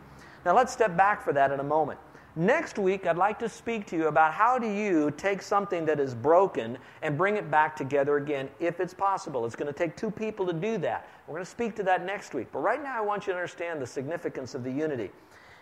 Now 0.44 0.54
let's 0.54 0.72
step 0.72 0.96
back 0.96 1.20
for 1.20 1.32
that 1.32 1.50
in 1.50 1.58
a 1.58 1.64
moment. 1.64 1.98
Next 2.36 2.78
week, 2.78 3.08
I'd 3.08 3.16
like 3.16 3.40
to 3.40 3.48
speak 3.48 3.86
to 3.86 3.96
you 3.96 4.06
about 4.06 4.32
how 4.32 4.56
do 4.56 4.70
you 4.70 5.10
take 5.16 5.42
something 5.42 5.84
that 5.86 5.98
is 5.98 6.14
broken 6.14 6.78
and 7.02 7.18
bring 7.18 7.36
it 7.36 7.50
back 7.50 7.74
together 7.74 8.16
again 8.16 8.48
if 8.60 8.78
it's 8.78 8.94
possible. 8.94 9.44
It's 9.46 9.56
going 9.56 9.72
to 9.72 9.76
take 9.76 9.96
two 9.96 10.12
people 10.12 10.46
to 10.46 10.52
do 10.52 10.78
that. 10.78 11.08
We're 11.26 11.34
going 11.34 11.44
to 11.44 11.50
speak 11.50 11.74
to 11.74 11.82
that 11.82 12.06
next 12.06 12.34
week. 12.34 12.46
But 12.52 12.60
right 12.60 12.80
now, 12.80 12.96
I 12.96 13.00
want 13.00 13.26
you 13.26 13.32
to 13.32 13.36
understand 13.36 13.82
the 13.82 13.86
significance 13.88 14.54
of 14.54 14.62
the 14.62 14.70
unity. 14.70 15.10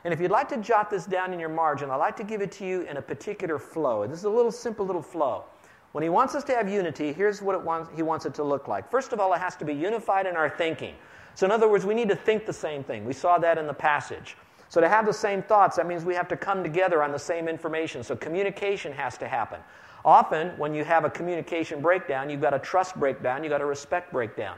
And 0.07 0.13
if 0.13 0.21
you'd 0.21 0.31
like 0.31 0.49
to 0.51 0.57
jot 0.59 0.89
this 0.89 1.05
down 1.05 1.33
in 1.33 1.41
your 1.41 1.49
margin, 1.49 1.91
I'd 1.91 1.97
like 1.97 2.17
to 2.19 2.23
give 2.23 2.41
it 2.41 2.53
to 2.53 2.65
you 2.65 2.83
in 2.83 2.97
a 2.97 3.03
particular 3.03 3.59
flow. 3.59 4.07
This 4.07 4.21
is 4.21 4.25
a 4.25 4.31
little 4.31 4.53
simple 4.53 4.87
little 4.87 5.03
flow. 5.03 5.43
When 5.91 6.03
he 6.03 6.09
wants 6.09 6.37
us 6.37 6.45
to 6.45 6.55
have 6.55 6.69
unity, 6.69 7.13
here's 7.13 7.43
what 7.43 7.61
wants, 7.65 7.91
he 7.97 8.03
wants 8.03 8.25
it 8.25 8.33
to 8.35 8.45
look 8.45 8.69
like. 8.69 8.89
First 8.89 9.13
of 9.13 9.19
all, 9.19 9.35
it 9.35 9.41
has 9.41 9.57
to 9.57 9.65
be 9.65 9.75
unified 9.75 10.27
in 10.27 10.37
our 10.37 10.49
thinking. 10.49 10.95
So, 11.35 11.45
in 11.45 11.51
other 11.51 11.69
words, 11.69 11.85
we 11.85 11.93
need 11.93 12.09
to 12.09 12.15
think 12.15 12.47
the 12.47 12.53
same 12.53 12.85
thing. 12.85 13.05
We 13.05 13.15
saw 13.15 13.37
that 13.39 13.59
in 13.59 13.67
the 13.67 13.75
passage. 13.75 14.37
So, 14.69 14.81
to 14.81 14.89
have 14.89 15.07
the 15.07 15.13
same 15.13 15.43
thoughts, 15.43 15.75
that 15.75 15.89
means 15.89 16.05
we 16.05 16.15
have 16.15 16.29
to 16.29 16.37
come 16.37 16.63
together 16.63 17.03
on 17.03 17.11
the 17.11 17.19
same 17.19 17.49
information. 17.49 18.05
So, 18.05 18.15
communication 18.15 18.93
has 18.93 19.19
to 19.19 19.27
happen. 19.27 19.59
Often, 20.05 20.51
when 20.57 20.73
you 20.73 20.85
have 20.85 21.05
a 21.05 21.11
communication 21.11 21.81
breakdown, 21.81 22.31
you've 22.31 22.41
got 22.41 22.55
a 22.55 22.61
trust 22.61 22.95
breakdown, 22.95 23.43
you've 23.43 23.51
got 23.51 23.61
a 23.61 23.67
respect 23.67 24.13
breakdown. 24.13 24.57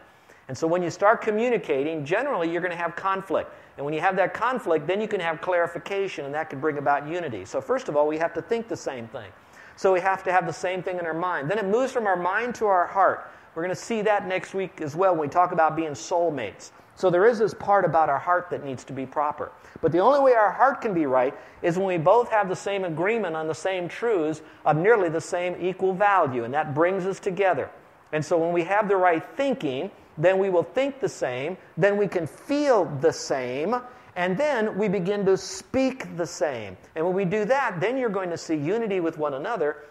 And 0.48 0.56
so, 0.56 0.66
when 0.66 0.82
you 0.82 0.90
start 0.90 1.20
communicating, 1.20 2.04
generally 2.04 2.50
you're 2.50 2.62
going 2.62 2.72
to 2.72 2.76
have 2.76 2.96
conflict. 2.96 3.52
And 3.76 3.84
when 3.84 3.94
you 3.94 4.00
have 4.00 4.16
that 4.16 4.32
conflict, 4.32 4.86
then 4.86 5.00
you 5.00 5.06
can 5.06 5.20
have 5.20 5.40
clarification, 5.40 6.24
and 6.24 6.34
that 6.34 6.48
can 6.50 6.58
bring 6.58 6.78
about 6.78 7.06
unity. 7.06 7.44
So, 7.44 7.60
first 7.60 7.88
of 7.88 7.96
all, 7.96 8.06
we 8.06 8.18
have 8.18 8.32
to 8.34 8.42
think 8.42 8.66
the 8.66 8.76
same 8.76 9.06
thing. 9.08 9.30
So, 9.76 9.92
we 9.92 10.00
have 10.00 10.24
to 10.24 10.32
have 10.32 10.46
the 10.46 10.52
same 10.52 10.82
thing 10.82 10.98
in 10.98 11.06
our 11.06 11.14
mind. 11.14 11.50
Then 11.50 11.58
it 11.58 11.66
moves 11.66 11.92
from 11.92 12.06
our 12.06 12.16
mind 12.16 12.54
to 12.56 12.66
our 12.66 12.86
heart. 12.86 13.30
We're 13.54 13.62
going 13.62 13.74
to 13.74 13.80
see 13.80 14.02
that 14.02 14.26
next 14.26 14.54
week 14.54 14.80
as 14.80 14.96
well 14.96 15.12
when 15.12 15.22
we 15.22 15.28
talk 15.28 15.52
about 15.52 15.76
being 15.76 15.90
soulmates. 15.90 16.70
So 16.98 17.10
there 17.10 17.26
is 17.26 17.38
this 17.38 17.54
part 17.54 17.84
about 17.84 18.08
our 18.08 18.18
heart 18.18 18.50
that 18.50 18.64
needs 18.64 18.82
to 18.84 18.92
be 18.92 19.06
proper. 19.06 19.52
But 19.80 19.92
the 19.92 20.00
only 20.00 20.18
way 20.18 20.32
our 20.32 20.50
heart 20.50 20.80
can 20.80 20.94
be 20.94 21.06
right 21.06 21.32
is 21.62 21.78
when 21.78 21.86
we 21.86 21.96
both 21.96 22.28
have 22.30 22.48
the 22.48 22.56
same 22.56 22.84
agreement 22.84 23.36
on 23.36 23.46
the 23.46 23.54
same 23.54 23.88
truths 23.88 24.42
of 24.64 24.76
nearly 24.76 25.08
the 25.08 25.20
same 25.20 25.56
equal 25.60 25.92
value, 25.92 26.42
and 26.42 26.52
that 26.54 26.74
brings 26.74 27.06
us 27.06 27.20
together. 27.20 27.70
And 28.12 28.24
so 28.24 28.36
when 28.36 28.52
we 28.52 28.64
have 28.64 28.88
the 28.88 28.96
right 28.96 29.24
thinking, 29.36 29.92
then 30.18 30.38
we 30.38 30.50
will 30.50 30.64
think 30.64 31.00
the 31.00 31.08
same, 31.08 31.56
then 31.76 31.96
we 31.96 32.08
can 32.08 32.26
feel 32.26 32.84
the 33.00 33.12
same, 33.12 33.74
and 34.16 34.36
then 34.36 34.76
we 34.76 34.88
begin 34.88 35.24
to 35.26 35.36
speak 35.36 36.16
the 36.16 36.26
same. 36.26 36.76
And 36.96 37.06
when 37.06 37.14
we 37.14 37.24
do 37.24 37.44
that, 37.44 37.80
then 37.80 37.96
you're 37.96 38.10
going 38.10 38.30
to 38.30 38.36
see 38.36 38.56
unity 38.56 39.00
with 39.00 39.16
one 39.16 39.34
another 39.34 39.84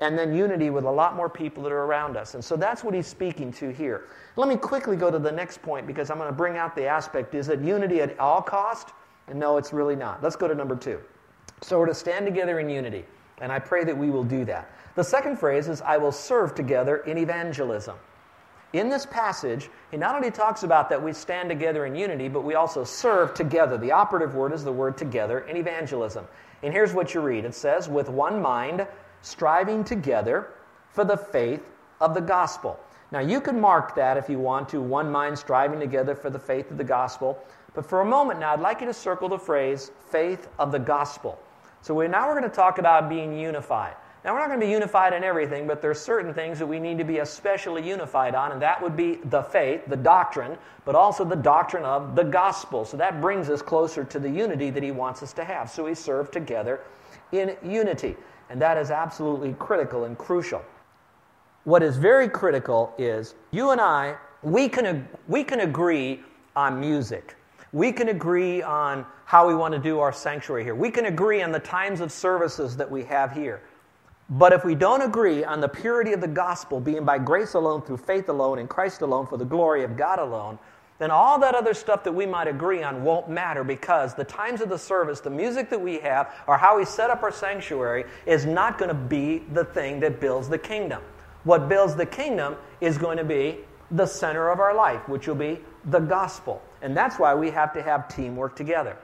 and 0.00 0.18
then 0.18 0.34
unity 0.34 0.70
with 0.70 0.84
a 0.84 0.90
lot 0.90 1.14
more 1.14 1.28
people 1.28 1.62
that 1.62 1.72
are 1.72 1.84
around 1.84 2.16
us. 2.16 2.34
And 2.34 2.44
so 2.44 2.56
that's 2.56 2.82
what 2.82 2.92
he's 2.92 3.06
speaking 3.06 3.52
to 3.54 3.72
here. 3.72 4.08
Let 4.36 4.48
me 4.48 4.56
quickly 4.56 4.96
go 4.96 5.10
to 5.10 5.18
the 5.18 5.30
next 5.30 5.62
point 5.62 5.86
because 5.86 6.10
I'm 6.10 6.18
going 6.18 6.28
to 6.28 6.36
bring 6.36 6.56
out 6.56 6.74
the 6.74 6.86
aspect 6.86 7.34
is 7.34 7.48
it 7.48 7.60
unity 7.60 8.00
at 8.00 8.18
all 8.18 8.42
cost? 8.42 8.90
And 9.28 9.38
no, 9.38 9.56
it's 9.56 9.72
really 9.72 9.96
not. 9.96 10.22
Let's 10.22 10.36
go 10.36 10.48
to 10.48 10.54
number 10.54 10.74
two. 10.74 11.00
So 11.60 11.78
we're 11.78 11.86
to 11.86 11.94
stand 11.94 12.26
together 12.26 12.58
in 12.58 12.68
unity, 12.68 13.04
and 13.40 13.52
I 13.52 13.60
pray 13.60 13.84
that 13.84 13.96
we 13.96 14.10
will 14.10 14.24
do 14.24 14.44
that. 14.46 14.72
The 14.96 15.04
second 15.04 15.38
phrase 15.38 15.68
is, 15.68 15.80
I 15.80 15.96
will 15.96 16.10
serve 16.10 16.56
together 16.56 16.96
in 16.98 17.18
evangelism. 17.18 17.96
In 18.72 18.88
this 18.88 19.04
passage, 19.04 19.68
he 19.90 19.98
not 19.98 20.14
only 20.14 20.30
talks 20.30 20.62
about 20.62 20.88
that 20.88 21.02
we 21.02 21.12
stand 21.12 21.50
together 21.50 21.84
in 21.84 21.94
unity, 21.94 22.28
but 22.28 22.40
we 22.40 22.54
also 22.54 22.84
serve 22.84 23.34
together. 23.34 23.76
The 23.76 23.92
operative 23.92 24.34
word 24.34 24.52
is 24.52 24.64
the 24.64 24.72
word 24.72 24.96
together 24.96 25.40
in 25.40 25.56
evangelism. 25.58 26.26
And 26.62 26.72
here's 26.72 26.94
what 26.94 27.12
you 27.12 27.20
read 27.20 27.44
it 27.44 27.54
says, 27.54 27.88
with 27.88 28.08
one 28.08 28.40
mind, 28.40 28.86
striving 29.20 29.84
together 29.84 30.48
for 30.90 31.04
the 31.04 31.16
faith 31.16 31.62
of 32.00 32.14
the 32.14 32.20
gospel. 32.20 32.80
Now, 33.10 33.20
you 33.20 33.42
can 33.42 33.60
mark 33.60 33.94
that 33.94 34.16
if 34.16 34.30
you 34.30 34.38
want 34.38 34.70
to, 34.70 34.80
one 34.80 35.10
mind 35.10 35.38
striving 35.38 35.78
together 35.78 36.14
for 36.14 36.30
the 36.30 36.38
faith 36.38 36.70
of 36.70 36.78
the 36.78 36.84
gospel. 36.84 37.38
But 37.74 37.84
for 37.84 38.00
a 38.00 38.04
moment 38.06 38.40
now, 38.40 38.54
I'd 38.54 38.60
like 38.60 38.80
you 38.80 38.86
to 38.86 38.94
circle 38.94 39.28
the 39.28 39.38
phrase 39.38 39.90
faith 40.10 40.48
of 40.58 40.72
the 40.72 40.78
gospel. 40.78 41.38
So 41.82 41.94
we 41.94 42.08
now 42.08 42.26
we're 42.26 42.38
going 42.38 42.50
to 42.50 42.56
talk 42.56 42.78
about 42.78 43.08
being 43.08 43.38
unified. 43.38 43.94
Now, 44.24 44.32
we're 44.34 44.38
not 44.38 44.48
going 44.48 44.60
to 44.60 44.66
be 44.66 44.70
unified 44.70 45.12
in 45.14 45.24
everything, 45.24 45.66
but 45.66 45.82
there's 45.82 46.00
certain 46.00 46.32
things 46.32 46.60
that 46.60 46.66
we 46.66 46.78
need 46.78 46.96
to 46.98 47.04
be 47.04 47.18
especially 47.18 47.86
unified 47.86 48.36
on, 48.36 48.52
and 48.52 48.62
that 48.62 48.80
would 48.80 48.96
be 48.96 49.16
the 49.24 49.42
faith, 49.42 49.82
the 49.88 49.96
doctrine, 49.96 50.56
but 50.84 50.94
also 50.94 51.24
the 51.24 51.34
doctrine 51.34 51.84
of 51.84 52.14
the 52.14 52.22
gospel. 52.22 52.84
So 52.84 52.96
that 52.98 53.20
brings 53.20 53.50
us 53.50 53.60
closer 53.62 54.04
to 54.04 54.20
the 54.20 54.30
unity 54.30 54.70
that 54.70 54.82
he 54.82 54.92
wants 54.92 55.24
us 55.24 55.32
to 55.32 55.44
have. 55.44 55.70
So 55.70 55.84
we 55.84 55.94
serve 55.94 56.30
together 56.30 56.80
in 57.32 57.56
unity. 57.64 58.16
And 58.48 58.62
that 58.62 58.78
is 58.78 58.92
absolutely 58.92 59.54
critical 59.58 60.04
and 60.04 60.16
crucial. 60.16 60.62
What 61.64 61.82
is 61.82 61.96
very 61.96 62.28
critical 62.28 62.94
is 62.98 63.34
you 63.50 63.70
and 63.70 63.80
I, 63.80 64.16
we 64.42 64.68
can, 64.68 65.08
we 65.26 65.42
can 65.42 65.60
agree 65.60 66.22
on 66.54 66.78
music. 66.78 67.36
We 67.72 67.90
can 67.90 68.08
agree 68.10 68.62
on 68.62 69.06
how 69.24 69.48
we 69.48 69.54
want 69.54 69.72
to 69.72 69.80
do 69.80 69.98
our 69.98 70.12
sanctuary 70.12 70.62
here. 70.62 70.74
We 70.74 70.90
can 70.90 71.06
agree 71.06 71.42
on 71.42 71.50
the 71.50 71.58
times 71.58 72.00
of 72.00 72.12
services 72.12 72.76
that 72.76 72.90
we 72.90 73.02
have 73.04 73.32
here. 73.32 73.62
But 74.32 74.54
if 74.54 74.64
we 74.64 74.74
don't 74.74 75.02
agree 75.02 75.44
on 75.44 75.60
the 75.60 75.68
purity 75.68 76.14
of 76.14 76.22
the 76.22 76.26
gospel 76.26 76.80
being 76.80 77.04
by 77.04 77.18
grace 77.18 77.52
alone, 77.52 77.82
through 77.82 77.98
faith 77.98 78.30
alone, 78.30 78.58
in 78.58 78.66
Christ 78.66 79.02
alone, 79.02 79.26
for 79.26 79.36
the 79.36 79.44
glory 79.44 79.84
of 79.84 79.94
God 79.94 80.18
alone, 80.18 80.58
then 80.98 81.10
all 81.10 81.38
that 81.40 81.54
other 81.54 81.74
stuff 81.74 82.02
that 82.04 82.12
we 82.12 82.24
might 82.24 82.48
agree 82.48 82.82
on 82.82 83.04
won't 83.04 83.28
matter 83.28 83.62
because 83.62 84.14
the 84.14 84.24
times 84.24 84.62
of 84.62 84.70
the 84.70 84.78
service, 84.78 85.20
the 85.20 85.28
music 85.28 85.68
that 85.68 85.78
we 85.78 85.98
have, 85.98 86.32
or 86.46 86.56
how 86.56 86.78
we 86.78 86.86
set 86.86 87.10
up 87.10 87.22
our 87.22 87.30
sanctuary 87.30 88.04
is 88.24 88.46
not 88.46 88.78
going 88.78 88.88
to 88.88 88.94
be 88.94 89.42
the 89.52 89.66
thing 89.66 90.00
that 90.00 90.18
builds 90.18 90.48
the 90.48 90.56
kingdom. 90.56 91.02
What 91.44 91.68
builds 91.68 91.94
the 91.94 92.06
kingdom 92.06 92.56
is 92.80 92.96
going 92.96 93.18
to 93.18 93.24
be 93.24 93.58
the 93.90 94.06
center 94.06 94.48
of 94.48 94.60
our 94.60 94.74
life, 94.74 95.06
which 95.10 95.28
will 95.28 95.34
be 95.34 95.60
the 95.84 96.00
gospel. 96.00 96.62
And 96.80 96.96
that's 96.96 97.18
why 97.18 97.34
we 97.34 97.50
have 97.50 97.74
to 97.74 97.82
have 97.82 98.08
teamwork 98.08 98.56
together. 98.56 98.96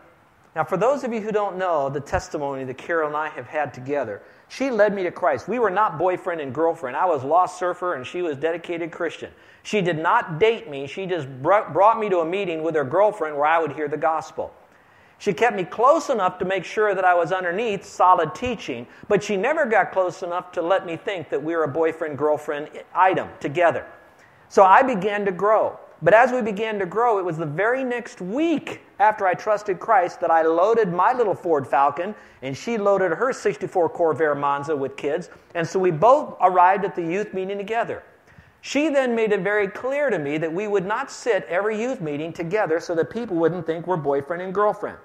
Now, 0.56 0.64
for 0.64 0.78
those 0.78 1.04
of 1.04 1.12
you 1.12 1.20
who 1.20 1.32
don't 1.32 1.58
know 1.58 1.90
the 1.90 2.00
testimony 2.00 2.64
that 2.64 2.78
Carol 2.78 3.08
and 3.08 3.16
I 3.16 3.28
have 3.28 3.47
had 3.47 3.75
together, 3.75 4.23
she 4.48 4.70
led 4.70 4.94
me 4.94 5.02
to 5.02 5.10
Christ. 5.10 5.46
We 5.46 5.58
were 5.58 5.70
not 5.70 5.98
boyfriend 5.98 6.40
and 6.40 6.54
girlfriend. 6.54 6.96
I 6.96 7.04
was 7.06 7.22
lost 7.22 7.58
surfer 7.58 7.94
and 7.94 8.06
she 8.06 8.22
was 8.22 8.36
dedicated 8.36 8.90
Christian. 8.90 9.30
She 9.62 9.82
did 9.82 9.98
not 9.98 10.38
date 10.38 10.70
me. 10.70 10.86
She 10.86 11.04
just 11.04 11.28
brought 11.42 11.98
me 11.98 12.08
to 12.08 12.20
a 12.20 12.24
meeting 12.24 12.62
with 12.62 12.74
her 12.74 12.84
girlfriend 12.84 13.36
where 13.36 13.46
I 13.46 13.58
would 13.58 13.72
hear 13.72 13.88
the 13.88 13.98
gospel. 13.98 14.52
She 15.18 15.32
kept 15.32 15.56
me 15.56 15.64
close 15.64 16.10
enough 16.10 16.38
to 16.38 16.44
make 16.44 16.64
sure 16.64 16.94
that 16.94 17.04
I 17.04 17.12
was 17.14 17.32
underneath 17.32 17.84
solid 17.84 18.34
teaching, 18.34 18.86
but 19.08 19.22
she 19.22 19.36
never 19.36 19.66
got 19.66 19.92
close 19.92 20.22
enough 20.22 20.52
to 20.52 20.62
let 20.62 20.86
me 20.86 20.96
think 20.96 21.28
that 21.30 21.42
we 21.42 21.56
were 21.56 21.64
a 21.64 21.68
boyfriend 21.68 22.16
girlfriend 22.16 22.70
item 22.94 23.28
together. 23.40 23.84
So 24.48 24.62
I 24.62 24.82
began 24.82 25.24
to 25.26 25.32
grow. 25.32 25.78
But 26.00 26.14
as 26.14 26.30
we 26.30 26.42
began 26.42 26.78
to 26.78 26.86
grow, 26.86 27.18
it 27.18 27.24
was 27.24 27.38
the 27.38 27.46
very 27.46 27.82
next 27.82 28.20
week 28.20 28.82
after 29.00 29.26
I 29.26 29.34
trusted 29.34 29.80
Christ 29.80 30.20
that 30.20 30.30
I 30.30 30.42
loaded 30.42 30.92
my 30.92 31.12
little 31.12 31.34
Ford 31.34 31.66
Falcon 31.66 32.14
and 32.42 32.56
she 32.56 32.78
loaded 32.78 33.12
her 33.12 33.32
64 33.32 33.90
Corvair 33.90 34.38
Monza 34.38 34.76
with 34.76 34.96
kids. 34.96 35.28
And 35.54 35.66
so 35.66 35.78
we 35.78 35.90
both 35.90 36.36
arrived 36.40 36.84
at 36.84 36.94
the 36.94 37.02
youth 37.02 37.34
meeting 37.34 37.58
together. 37.58 38.04
She 38.60 38.88
then 38.88 39.14
made 39.14 39.32
it 39.32 39.40
very 39.40 39.68
clear 39.68 40.10
to 40.10 40.18
me 40.18 40.38
that 40.38 40.52
we 40.52 40.68
would 40.68 40.86
not 40.86 41.10
sit 41.10 41.44
every 41.48 41.80
youth 41.80 42.00
meeting 42.00 42.32
together 42.32 42.80
so 42.80 42.94
that 42.94 43.10
people 43.10 43.36
wouldn't 43.36 43.66
think 43.66 43.86
we're 43.86 43.96
boyfriend 43.96 44.42
and 44.42 44.54
girlfriend. 44.54 44.98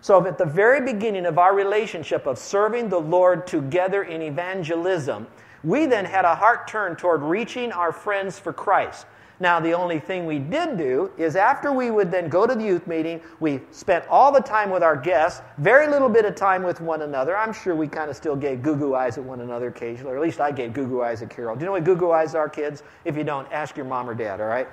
So, 0.00 0.24
at 0.26 0.38
the 0.38 0.44
very 0.44 0.80
beginning 0.80 1.26
of 1.26 1.38
our 1.38 1.54
relationship 1.54 2.26
of 2.26 2.38
serving 2.38 2.88
the 2.88 3.00
Lord 3.00 3.46
together 3.48 4.04
in 4.04 4.22
evangelism, 4.22 5.26
we 5.64 5.86
then 5.86 6.04
had 6.04 6.24
a 6.24 6.36
heart 6.36 6.68
turn 6.68 6.94
toward 6.94 7.22
reaching 7.22 7.72
our 7.72 7.90
friends 7.90 8.38
for 8.38 8.52
Christ. 8.52 9.06
Now, 9.40 9.60
the 9.60 9.72
only 9.72 10.00
thing 10.00 10.26
we 10.26 10.40
did 10.40 10.76
do 10.76 11.12
is 11.16 11.36
after 11.36 11.72
we 11.72 11.92
would 11.92 12.10
then 12.10 12.28
go 12.28 12.44
to 12.44 12.56
the 12.56 12.64
youth 12.64 12.88
meeting, 12.88 13.20
we 13.38 13.60
spent 13.70 14.04
all 14.08 14.32
the 14.32 14.40
time 14.40 14.68
with 14.70 14.82
our 14.82 14.96
guests, 14.96 15.42
very 15.58 15.86
little 15.86 16.08
bit 16.08 16.24
of 16.24 16.34
time 16.34 16.64
with 16.64 16.80
one 16.80 17.02
another. 17.02 17.36
I'm 17.36 17.52
sure 17.52 17.76
we 17.76 17.86
kind 17.86 18.10
of 18.10 18.16
still 18.16 18.34
gave 18.34 18.62
goo 18.62 18.74
goo 18.74 18.96
eyes 18.96 19.16
at 19.16 19.22
one 19.22 19.40
another 19.40 19.68
occasionally, 19.68 20.12
or 20.12 20.16
at 20.16 20.22
least 20.22 20.40
I 20.40 20.50
gave 20.50 20.72
goo 20.72 20.88
goo 20.88 21.02
eyes 21.02 21.22
at 21.22 21.30
Carol. 21.30 21.54
Do 21.54 21.60
you 21.60 21.66
know 21.66 21.72
what 21.72 21.84
goo 21.84 21.94
goo 21.94 22.10
eyes 22.10 22.34
are, 22.34 22.48
kids? 22.48 22.82
If 23.04 23.16
you 23.16 23.22
don't, 23.22 23.50
ask 23.52 23.76
your 23.76 23.86
mom 23.86 24.10
or 24.10 24.14
dad, 24.14 24.40
all 24.40 24.48
right? 24.48 24.66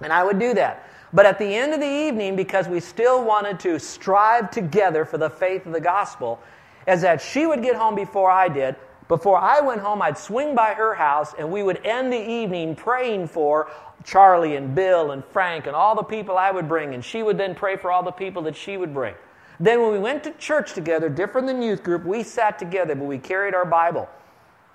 And 0.00 0.10
I 0.10 0.24
would 0.24 0.38
do 0.38 0.54
that. 0.54 0.88
But 1.12 1.26
at 1.26 1.38
the 1.38 1.54
end 1.54 1.74
of 1.74 1.80
the 1.80 1.86
evening, 1.86 2.34
because 2.34 2.68
we 2.68 2.80
still 2.80 3.22
wanted 3.22 3.60
to 3.60 3.78
strive 3.78 4.50
together 4.50 5.04
for 5.04 5.18
the 5.18 5.28
faith 5.28 5.66
of 5.66 5.72
the 5.72 5.80
gospel, 5.80 6.40
is 6.88 7.02
that 7.02 7.20
she 7.20 7.44
would 7.44 7.62
get 7.62 7.76
home 7.76 7.94
before 7.94 8.30
I 8.30 8.48
did. 8.48 8.74
Before 9.12 9.36
I 9.36 9.60
went 9.60 9.82
home, 9.82 10.00
I'd 10.00 10.16
swing 10.16 10.54
by 10.54 10.72
her 10.72 10.94
house 10.94 11.34
and 11.38 11.52
we 11.52 11.62
would 11.62 11.84
end 11.84 12.10
the 12.10 12.30
evening 12.30 12.74
praying 12.74 13.28
for 13.28 13.70
Charlie 14.04 14.56
and 14.56 14.74
Bill 14.74 15.10
and 15.10 15.22
Frank 15.22 15.66
and 15.66 15.76
all 15.76 15.94
the 15.94 16.02
people 16.02 16.38
I 16.38 16.50
would 16.50 16.66
bring. 16.66 16.94
And 16.94 17.04
she 17.04 17.22
would 17.22 17.36
then 17.36 17.54
pray 17.54 17.76
for 17.76 17.92
all 17.92 18.02
the 18.02 18.10
people 18.10 18.40
that 18.44 18.56
she 18.56 18.78
would 18.78 18.94
bring. 18.94 19.14
Then, 19.60 19.82
when 19.82 19.92
we 19.92 19.98
went 19.98 20.24
to 20.24 20.30
church 20.38 20.72
together, 20.72 21.10
different 21.10 21.46
than 21.46 21.60
youth 21.60 21.82
group, 21.82 22.06
we 22.06 22.22
sat 22.22 22.58
together, 22.58 22.94
but 22.94 23.04
we 23.04 23.18
carried 23.18 23.54
our 23.54 23.66
Bible. 23.66 24.08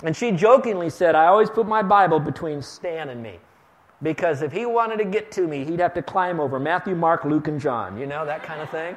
And 0.04 0.16
she 0.16 0.32
jokingly 0.32 0.92
said, 0.92 1.16
I 1.16 1.26
always 1.26 1.50
put 1.50 1.68
my 1.68 1.82
Bible 1.82 2.20
between 2.20 2.62
Stan 2.62 3.10
and 3.10 3.24
me. 3.24 3.40
Because 4.04 4.44
if 4.44 4.52
he 4.52 4.68
wanted 4.68 4.98
to 4.98 5.06
get 5.06 5.32
to 5.32 5.48
me, 5.48 5.66
he'd 5.66 5.80
have 5.80 5.96
to 5.96 6.04
climb 6.04 6.40
over 6.40 6.60
Matthew, 6.60 6.94
Mark, 6.94 7.26
Luke, 7.26 7.48
and 7.48 7.60
John, 7.60 7.98
you 7.98 8.06
know, 8.06 8.24
that 8.24 8.44
kind 8.44 8.62
of 8.62 8.70
thing. 8.70 8.96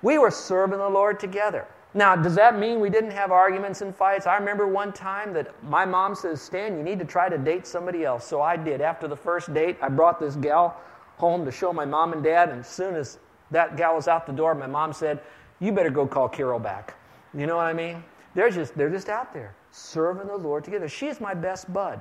We 0.00 0.16
were 0.16 0.30
serving 0.30 0.78
the 0.78 0.88
Lord 0.88 1.20
together. 1.20 1.66
Now, 1.94 2.14
does 2.14 2.34
that 2.34 2.58
mean 2.58 2.80
we 2.80 2.90
didn't 2.90 3.12
have 3.12 3.30
arguments 3.32 3.80
and 3.80 3.94
fights? 3.94 4.26
I 4.26 4.36
remember 4.36 4.66
one 4.66 4.92
time 4.92 5.32
that 5.32 5.50
my 5.64 5.84
mom 5.86 6.14
says, 6.14 6.42
Stan, 6.42 6.76
you 6.76 6.82
need 6.82 6.98
to 6.98 7.04
try 7.06 7.28
to 7.28 7.38
date 7.38 7.66
somebody 7.66 8.04
else. 8.04 8.26
So 8.26 8.42
I 8.42 8.56
did. 8.56 8.80
After 8.80 9.08
the 9.08 9.16
first 9.16 9.54
date, 9.54 9.78
I 9.80 9.88
brought 9.88 10.20
this 10.20 10.36
gal 10.36 10.78
home 11.16 11.44
to 11.46 11.50
show 11.50 11.72
my 11.72 11.86
mom 11.86 12.12
and 12.12 12.22
dad. 12.22 12.50
And 12.50 12.60
as 12.60 12.68
soon 12.68 12.94
as 12.94 13.18
that 13.50 13.76
gal 13.76 13.94
was 13.94 14.08
out 14.08 14.26
the 14.26 14.32
door, 14.32 14.54
my 14.54 14.66
mom 14.66 14.92
said, 14.92 15.20
You 15.58 15.72
better 15.72 15.90
go 15.90 16.06
call 16.06 16.28
Carol 16.28 16.58
back. 16.58 16.94
You 17.32 17.46
know 17.46 17.56
what 17.56 17.66
I 17.66 17.72
mean? 17.72 18.04
They're 18.34 18.50
just, 18.50 18.76
they're 18.76 18.90
just 18.90 19.08
out 19.08 19.32
there 19.32 19.54
serving 19.70 20.26
the 20.26 20.36
Lord 20.36 20.64
together. 20.64 20.88
She's 20.88 21.20
my 21.20 21.34
best 21.34 21.72
bud. 21.72 22.00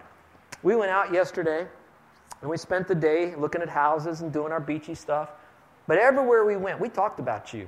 We 0.64 0.76
went 0.76 0.92
out 0.92 1.14
yesterday 1.14 1.68
and 2.42 2.50
we 2.50 2.58
spent 2.58 2.88
the 2.88 2.96
day 2.96 3.36
looking 3.36 3.62
at 3.62 3.70
houses 3.70 4.22
and 4.22 4.32
doing 4.32 4.52
our 4.52 4.60
beachy 4.60 4.96
stuff. 4.96 5.32
But 5.88 5.98
everywhere 5.98 6.46
we 6.46 6.56
went, 6.56 6.80
we 6.80 6.90
talked 6.90 7.20
about 7.20 7.54
you. 7.54 7.68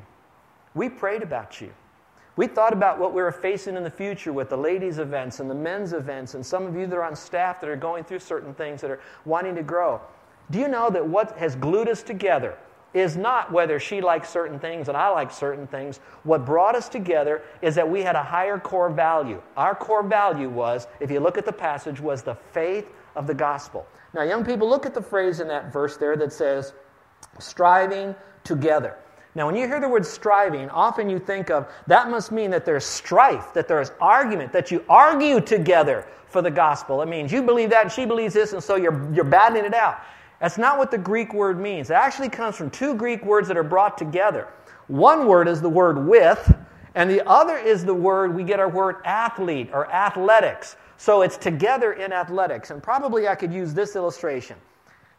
We 0.73 0.89
prayed 0.89 1.23
about 1.23 1.61
you. 1.61 1.71
We 2.37 2.47
thought 2.47 2.71
about 2.71 2.99
what 2.99 3.13
we 3.13 3.21
were 3.21 3.31
facing 3.31 3.75
in 3.75 3.83
the 3.83 3.89
future 3.89 4.31
with 4.31 4.49
the 4.49 4.57
ladies' 4.57 4.99
events 4.99 5.39
and 5.39 5.49
the 5.49 5.55
men's 5.55 5.91
events, 5.91 6.35
and 6.35 6.45
some 6.45 6.65
of 6.65 6.75
you 6.75 6.87
that 6.87 6.95
are 6.95 7.03
on 7.03 7.15
staff 7.15 7.59
that 7.59 7.69
are 7.69 7.75
going 7.75 8.03
through 8.03 8.19
certain 8.19 8.53
things 8.53 8.79
that 8.81 8.91
are 8.91 9.01
wanting 9.25 9.55
to 9.55 9.63
grow. 9.63 9.99
Do 10.49 10.59
you 10.59 10.67
know 10.67 10.89
that 10.89 11.05
what 11.05 11.37
has 11.37 11.55
glued 11.55 11.89
us 11.89 12.03
together 12.03 12.57
is 12.93 13.17
not 13.17 13.51
whether 13.51 13.79
she 13.79 14.01
likes 14.01 14.29
certain 14.29 14.59
things 14.59 14.87
and 14.87 14.97
I 14.97 15.09
like 15.09 15.31
certain 15.31 15.67
things. 15.67 15.99
What 16.23 16.45
brought 16.45 16.75
us 16.75 16.89
together 16.89 17.43
is 17.61 17.75
that 17.75 17.87
we 17.87 18.01
had 18.01 18.15
a 18.15 18.23
higher 18.23 18.57
core 18.57 18.89
value. 18.89 19.41
Our 19.55 19.75
core 19.75 20.03
value 20.03 20.49
was, 20.49 20.87
if 20.99 21.11
you 21.11 21.19
look 21.19 21.37
at 21.37 21.45
the 21.45 21.51
passage, 21.51 21.99
was 21.99 22.23
the 22.23 22.35
faith 22.35 22.87
of 23.15 23.27
the 23.27 23.33
gospel. 23.33 23.85
Now, 24.13 24.23
young 24.23 24.45
people, 24.45 24.69
look 24.69 24.85
at 24.85 24.93
the 24.93 25.01
phrase 25.01 25.39
in 25.39 25.47
that 25.49 25.71
verse 25.71 25.97
there 25.97 26.15
that 26.17 26.31
says, 26.31 26.73
striving 27.39 28.15
together. 28.43 28.97
Now, 29.37 29.45
when 29.45 29.55
you 29.55 29.67
hear 29.67 29.79
the 29.79 29.87
word 29.87 30.03
striving, 30.03 30.67
often 30.71 31.11
you 31.11 31.19
think 31.19 31.51
of 31.51 31.71
that 31.85 32.09
must 32.09 32.31
mean 32.31 32.49
that 32.49 32.65
there's 32.65 32.83
strife, 32.83 33.53
that 33.53 33.67
there's 33.67 33.91
argument, 34.01 34.51
that 34.51 34.71
you 34.71 34.83
argue 34.89 35.39
together 35.39 36.07
for 36.25 36.41
the 36.41 36.49
gospel. 36.49 37.03
It 37.03 37.07
means 37.07 37.31
you 37.31 37.43
believe 37.43 37.69
that 37.69 37.83
and 37.83 37.91
she 37.91 38.07
believes 38.07 38.33
this, 38.33 38.53
and 38.53 38.63
so 38.63 38.77
you're, 38.77 39.13
you're 39.13 39.23
battling 39.23 39.65
it 39.65 39.75
out. 39.75 39.99
That's 40.39 40.57
not 40.57 40.79
what 40.79 40.89
the 40.89 40.97
Greek 40.97 41.35
word 41.35 41.59
means. 41.59 41.91
It 41.91 41.93
actually 41.93 42.29
comes 42.29 42.55
from 42.55 42.71
two 42.71 42.95
Greek 42.95 43.23
words 43.23 43.47
that 43.47 43.57
are 43.57 43.63
brought 43.63 43.95
together. 43.95 44.47
One 44.87 45.27
word 45.27 45.47
is 45.47 45.61
the 45.61 45.69
word 45.69 46.07
with, 46.07 46.57
and 46.95 47.07
the 47.07 47.23
other 47.29 47.57
is 47.57 47.85
the 47.85 47.93
word, 47.93 48.33
we 48.33 48.43
get 48.43 48.59
our 48.59 48.69
word 48.69 48.95
athlete 49.05 49.69
or 49.71 49.87
athletics. 49.93 50.77
So 50.97 51.21
it's 51.21 51.37
together 51.37 51.93
in 51.93 52.11
athletics. 52.11 52.71
And 52.71 52.81
probably 52.81 53.27
I 53.27 53.35
could 53.35 53.53
use 53.53 53.75
this 53.75 53.95
illustration. 53.95 54.57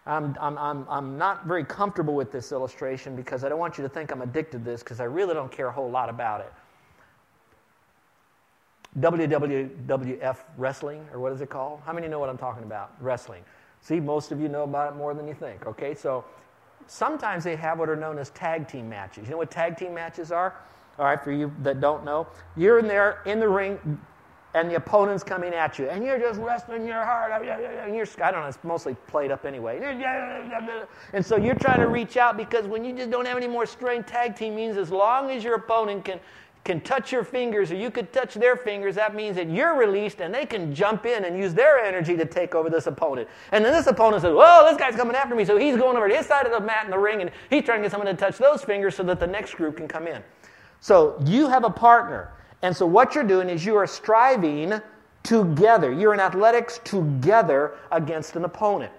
I'm, 0.09 0.35
I'm, 0.41 0.57
I'm, 0.57 0.87
I'm 0.89 1.19
not 1.19 1.47
very 1.47 1.65
comfortable 1.65 2.15
with 2.15 2.33
this 2.33 2.51
illustration 2.51 3.15
because 3.15 3.45
I 3.45 3.49
don't 3.51 3.59
want 3.59 3.77
you 3.77 3.83
to 3.83 3.91
think 3.91 4.11
I'm 4.11 4.23
addicted 4.23 4.59
to 4.59 4.65
this 4.65 4.83
because 4.83 5.01
I 5.01 5.05
really 5.05 5.35
don't 5.35 5.53
care 5.53 5.67
a 5.69 5.73
whole 5.73 5.91
lot 5.91 6.09
about 6.09 6.41
it. 6.41 6.53
WWF 8.99 10.39
wrestling, 10.57 11.07
or 11.13 11.21
what 11.21 11.33
is 11.33 11.43
it 11.43 11.51
called? 11.51 11.81
How 11.85 11.93
many 11.93 12.09
know 12.09 12.19
what 12.19 12.31
I'm 12.31 12.39
talking 12.39 12.65
about? 12.65 12.95
Wrestling. 13.01 13.45
See, 13.83 14.01
most 14.01 14.33
of 14.33 14.41
you 14.41 14.49
know 14.49 14.65
about 14.65 14.93
it 14.93 14.97
more 14.97 15.13
than 15.13 15.29
you 15.29 15.35
think. 15.35 15.67
Okay, 15.67 15.95
so 15.95 16.25
sometimes 16.87 17.45
they 17.45 17.55
have 17.57 17.79
what 17.79 17.91
are 17.91 17.97
known 17.97 18.19
as 18.19 18.31
tag 18.31 18.67
team 18.67 18.89
matches. 18.89 19.27
You 19.27 19.33
know 19.33 19.37
what 19.37 19.51
tag 19.51 19.77
team 19.77 19.93
matches 19.93 20.33
are? 20.33 20.57
All 20.99 21.05
right, 21.05 21.23
for 21.23 21.33
you 21.33 21.53
that 21.63 21.81
don't 21.81 22.05
know, 22.05 22.27
you're 22.57 22.79
in 22.79 22.89
there 22.89 23.23
in 23.27 23.39
the 23.39 23.49
ring, 23.49 24.01
and 24.55 24.71
the 24.71 24.77
opponent's 24.77 25.23
coming 25.23 25.53
at 25.53 25.79
you, 25.79 25.89
and 25.89 26.03
you're 26.03 26.19
just 26.19 26.41
wrestling 26.41 26.87
your 26.87 27.05
heart 27.05 27.33
and 27.33 27.95
you're 27.95 28.07
I 28.23 28.31
don't 28.31 28.43
know, 28.43 28.49
it's 28.49 28.59
mostly 28.63 28.95
played 29.07 29.31
up 29.31 29.45
anyway. 29.45 29.79
And 31.13 31.25
so 31.25 31.37
you're 31.37 31.55
trying 31.55 31.81
to 31.81 31.89
reach 31.89 32.17
out 32.17 32.37
because 32.37 32.67
when 32.67 32.85
you 32.85 32.95
just 32.95 33.11
don't 33.11 33.27
have 33.27 33.37
any 33.37 33.49
more 33.49 33.67
strength, 33.67 34.09
tag 34.09 34.37
team 34.37 34.57
means 34.57 34.77
as 34.77 34.91
long 34.91 35.31
as 35.31 35.45
your 35.45 35.55
opponent 35.55 36.05
can 36.05 36.21
can 36.65 36.81
touch 36.83 37.11
your 37.13 37.25
fingers 37.25 37.71
or 37.73 37.77
you 37.77 37.91
could 37.91 38.13
touch 38.13 38.35
their 38.35 38.55
fingers, 38.55 38.95
that 38.95 39.15
means 39.15 39.37
that 39.37 39.49
you're 39.49 39.75
released 39.75 40.21
and 40.21 40.35
they 40.35 40.45
can 40.45 40.75
jump 40.75 41.07
in 41.07 41.25
and 41.25 41.39
use 41.39 41.55
their 41.55 41.79
energy 41.79 42.15
to 42.17 42.27
take 42.27 42.55
over 42.55 42.69
this 42.69 42.87
opponent. 42.87 43.27
And 43.53 43.65
then 43.65 43.73
this 43.73 43.87
opponent 43.87 44.23
says, 44.23 44.35
Whoa, 44.35 44.67
this 44.69 44.77
guy's 44.77 44.95
coming 44.95 45.17
after 45.17 45.35
me. 45.35 45.47
So 45.47 45.57
he's 45.57 45.77
going 45.77 45.97
over 45.97 46.09
to 46.09 46.15
his 46.15 46.27
side 46.27 46.45
of 46.45 46.53
the 46.53 46.61
mat 46.61 46.85
in 46.85 46.91
the 46.91 46.99
ring 46.99 47.23
and 47.23 47.31
he's 47.49 47.65
trying 47.65 47.79
to 47.79 47.85
get 47.85 47.91
someone 47.91 48.07
to 48.07 48.15
touch 48.15 48.37
those 48.37 48.63
fingers 48.63 48.95
so 48.95 49.03
that 49.05 49.19
the 49.19 49.27
next 49.27 49.55
group 49.55 49.79
can 49.79 49.89
come 49.89 50.07
in. 50.07 50.23
So 50.81 51.21
you 51.25 51.49
have 51.49 51.65
a 51.65 51.71
partner. 51.71 52.33
And 52.63 52.77
so 52.77 52.87
what 52.87 53.15
you're 53.15 53.25
doing 53.25 53.49
is 53.49 53.65
you 53.65 53.77
are 53.77 53.87
striving 53.87 54.81
together. 55.23 55.93
You're 55.93 56.15
in 56.15 56.21
athletics 56.21 56.81
together 56.85 57.75
against 57.93 58.37
an 58.37 58.45
opponent. 58.45 58.93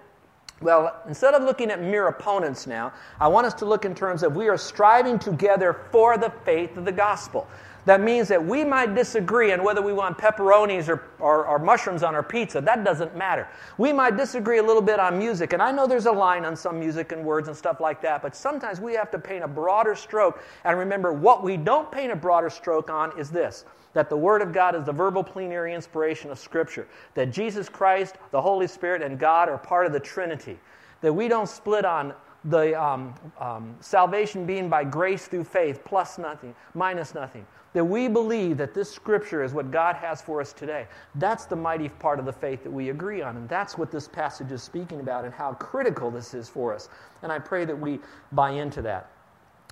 Well, 0.62 0.94
instead 1.08 1.32
of 1.32 1.42
looking 1.42 1.70
at 1.70 1.80
mere 1.80 2.08
opponents 2.08 2.66
now, 2.66 2.92
I 3.18 3.28
want 3.28 3.46
us 3.46 3.54
to 3.54 3.64
look 3.64 3.86
in 3.86 3.94
terms 3.94 4.22
of 4.22 4.36
we 4.36 4.48
are 4.48 4.58
striving 4.58 5.18
together 5.18 5.80
for 5.90 6.18
the 6.18 6.30
faith 6.44 6.76
of 6.76 6.84
the 6.84 6.92
gospel. 6.92 7.48
That 7.86 8.00
means 8.00 8.28
that 8.28 8.44
we 8.44 8.64
might 8.64 8.94
disagree 8.94 9.52
on 9.52 9.64
whether 9.64 9.80
we 9.80 9.92
want 9.92 10.18
pepperonis 10.18 10.88
or, 10.88 11.02
or, 11.18 11.46
or, 11.46 11.58
mushrooms 11.58 12.02
on 12.02 12.14
our 12.14 12.22
pizza. 12.22 12.60
That 12.60 12.84
doesn't 12.84 13.16
matter. 13.16 13.48
We 13.78 13.92
might 13.92 14.16
disagree 14.16 14.58
a 14.58 14.62
little 14.62 14.82
bit 14.82 15.00
on 15.00 15.18
music, 15.18 15.52
and 15.52 15.62
I 15.62 15.72
know 15.72 15.86
there's 15.86 16.06
a 16.06 16.12
line 16.12 16.44
on 16.44 16.54
some 16.56 16.78
music 16.78 17.12
and 17.12 17.24
words 17.24 17.48
and 17.48 17.56
stuff 17.56 17.80
like 17.80 18.02
that, 18.02 18.22
but 18.22 18.36
sometimes 18.36 18.80
we 18.80 18.94
have 18.94 19.10
to 19.12 19.18
paint 19.18 19.44
a 19.44 19.48
broader 19.48 19.94
stroke. 19.94 20.42
And 20.64 20.78
remember, 20.78 21.12
what 21.12 21.42
we 21.42 21.56
don't 21.56 21.90
paint 21.90 22.12
a 22.12 22.16
broader 22.16 22.50
stroke 22.50 22.90
on 22.90 23.18
is 23.18 23.30
this 23.30 23.64
that 23.92 24.08
the 24.08 24.16
Word 24.16 24.40
of 24.40 24.52
God 24.52 24.76
is 24.76 24.84
the 24.84 24.92
verbal 24.92 25.24
plenary 25.24 25.74
inspiration 25.74 26.30
of 26.30 26.38
Scripture, 26.38 26.86
that 27.14 27.32
Jesus 27.32 27.68
Christ, 27.68 28.16
the 28.30 28.40
Holy 28.40 28.68
Spirit, 28.68 29.02
and 29.02 29.18
God 29.18 29.48
are 29.48 29.58
part 29.58 29.84
of 29.84 29.92
the 29.92 29.98
Trinity, 29.98 30.58
that 31.00 31.12
we 31.12 31.26
don't 31.26 31.48
split 31.48 31.84
on 31.84 32.14
the 32.44 32.80
um, 32.80 33.14
um, 33.38 33.74
salvation 33.80 34.46
being 34.46 34.68
by 34.68 34.84
grace 34.84 35.26
through 35.26 35.44
faith, 35.44 35.82
plus 35.84 36.18
nothing, 36.18 36.54
minus 36.74 37.14
nothing. 37.14 37.46
That 37.72 37.84
we 37.84 38.08
believe 38.08 38.56
that 38.56 38.74
this 38.74 38.90
scripture 38.90 39.44
is 39.44 39.52
what 39.52 39.70
God 39.70 39.94
has 39.96 40.20
for 40.20 40.40
us 40.40 40.52
today. 40.52 40.86
That's 41.14 41.44
the 41.44 41.54
mighty 41.54 41.88
part 41.88 42.18
of 42.18 42.24
the 42.24 42.32
faith 42.32 42.64
that 42.64 42.70
we 42.70 42.90
agree 42.90 43.22
on. 43.22 43.36
And 43.36 43.48
that's 43.48 43.78
what 43.78 43.92
this 43.92 44.08
passage 44.08 44.50
is 44.50 44.62
speaking 44.62 45.00
about 45.00 45.24
and 45.24 45.32
how 45.32 45.52
critical 45.54 46.10
this 46.10 46.34
is 46.34 46.48
for 46.48 46.74
us. 46.74 46.88
And 47.22 47.30
I 47.30 47.38
pray 47.38 47.64
that 47.64 47.78
we 47.78 48.00
buy 48.32 48.50
into 48.50 48.82
that. 48.82 49.10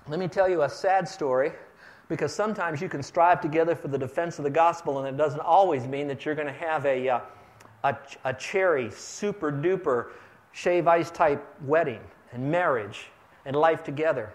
Let 0.07 0.19
me 0.19 0.29
tell 0.29 0.47
you 0.47 0.63
a 0.63 0.69
sad 0.69 1.07
story 1.09 1.51
because 2.07 2.33
sometimes 2.33 2.81
you 2.81 2.89
can 2.89 3.03
strive 3.03 3.41
together 3.41 3.75
for 3.75 3.87
the 3.87 3.97
defense 3.97 4.39
of 4.39 4.43
the 4.43 4.49
gospel, 4.49 4.97
and 4.99 5.07
it 5.07 5.15
doesn't 5.15 5.41
always 5.41 5.85
mean 5.87 6.07
that 6.07 6.25
you're 6.25 6.35
going 6.35 6.47
to 6.47 6.53
have 6.53 6.85
a, 6.85 7.07
uh, 7.07 7.19
a, 7.83 7.95
a 8.25 8.33
cherry, 8.33 8.89
super 8.91 9.51
duper, 9.51 10.07
shave 10.51 10.87
ice 10.87 11.11
type 11.11 11.45
wedding 11.65 12.01
and 12.31 12.49
marriage 12.49 13.07
and 13.45 13.55
life 13.55 13.83
together. 13.83 14.33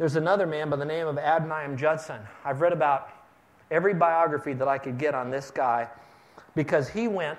There's 0.00 0.16
another 0.16 0.46
man 0.46 0.70
by 0.70 0.76
the 0.76 0.84
name 0.86 1.06
of 1.06 1.16
Adoniram 1.16 1.76
Judson. 1.76 2.22
I've 2.42 2.62
read 2.62 2.72
about 2.72 3.10
every 3.70 3.92
biography 3.92 4.54
that 4.54 4.66
I 4.66 4.78
could 4.78 4.96
get 4.96 5.14
on 5.14 5.28
this 5.28 5.50
guy 5.50 5.90
because 6.54 6.88
he 6.88 7.06
went 7.06 7.38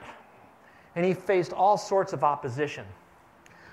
and 0.95 1.03
he 1.03 1.15
faced 1.15 1.53
all 1.53 1.75
sorts 1.75 2.13
of 2.13 2.23
opposition. 2.23 2.85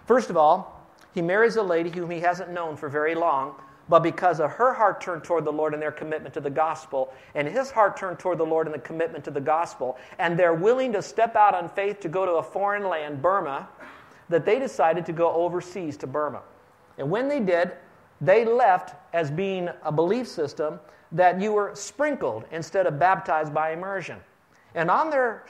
First 0.06 0.30
of 0.30 0.38
all, 0.38 0.88
he 1.12 1.20
marries 1.20 1.56
a 1.56 1.62
lady 1.62 1.90
whom 1.90 2.08
he 2.08 2.20
hasn't 2.20 2.50
known 2.50 2.78
for 2.78 2.88
very 2.88 3.14
long 3.14 3.56
but 3.90 4.02
because 4.02 4.40
of 4.40 4.52
her 4.52 4.72
heart 4.72 5.02
turned 5.02 5.22
toward 5.22 5.44
the 5.44 5.52
Lord 5.52 5.74
and 5.74 5.82
their 5.82 5.92
commitment 5.92 6.32
to 6.34 6.40
the 6.40 6.48
gospel, 6.48 7.12
and 7.34 7.46
his 7.46 7.70
heart 7.70 7.96
turned 7.96 8.18
toward 8.18 8.38
the 8.38 8.46
Lord 8.46 8.66
and 8.66 8.74
the 8.74 8.80
commitment 8.80 9.22
to 9.24 9.30
the 9.30 9.40
gospel, 9.40 9.98
and 10.18 10.38
they're 10.38 10.54
willing 10.54 10.92
to 10.94 11.02
step 11.02 11.36
out 11.36 11.54
on 11.54 11.68
faith 11.68 12.00
to 12.00 12.08
go 12.08 12.24
to 12.24 12.32
a 12.32 12.42
foreign 12.42 12.88
land, 12.88 13.20
Burma, 13.20 13.68
that 14.28 14.44
they 14.46 14.58
decided 14.58 15.04
to 15.06 15.12
go 15.12 15.30
overseas 15.32 15.96
to 15.98 16.06
Burma. 16.06 16.42
And 16.98 17.10
when 17.10 17.28
they 17.28 17.40
did, 17.40 17.72
they 18.20 18.44
left 18.44 18.96
as 19.12 19.30
being 19.30 19.68
a 19.82 19.92
belief 19.92 20.26
system 20.26 20.80
that 21.12 21.40
you 21.40 21.52
were 21.52 21.72
sprinkled 21.74 22.44
instead 22.50 22.86
of 22.86 22.98
baptized 22.98 23.54
by 23.54 23.72
immersion. 23.72 24.18
And 24.74 24.90
on 24.90 25.10
their 25.10 25.44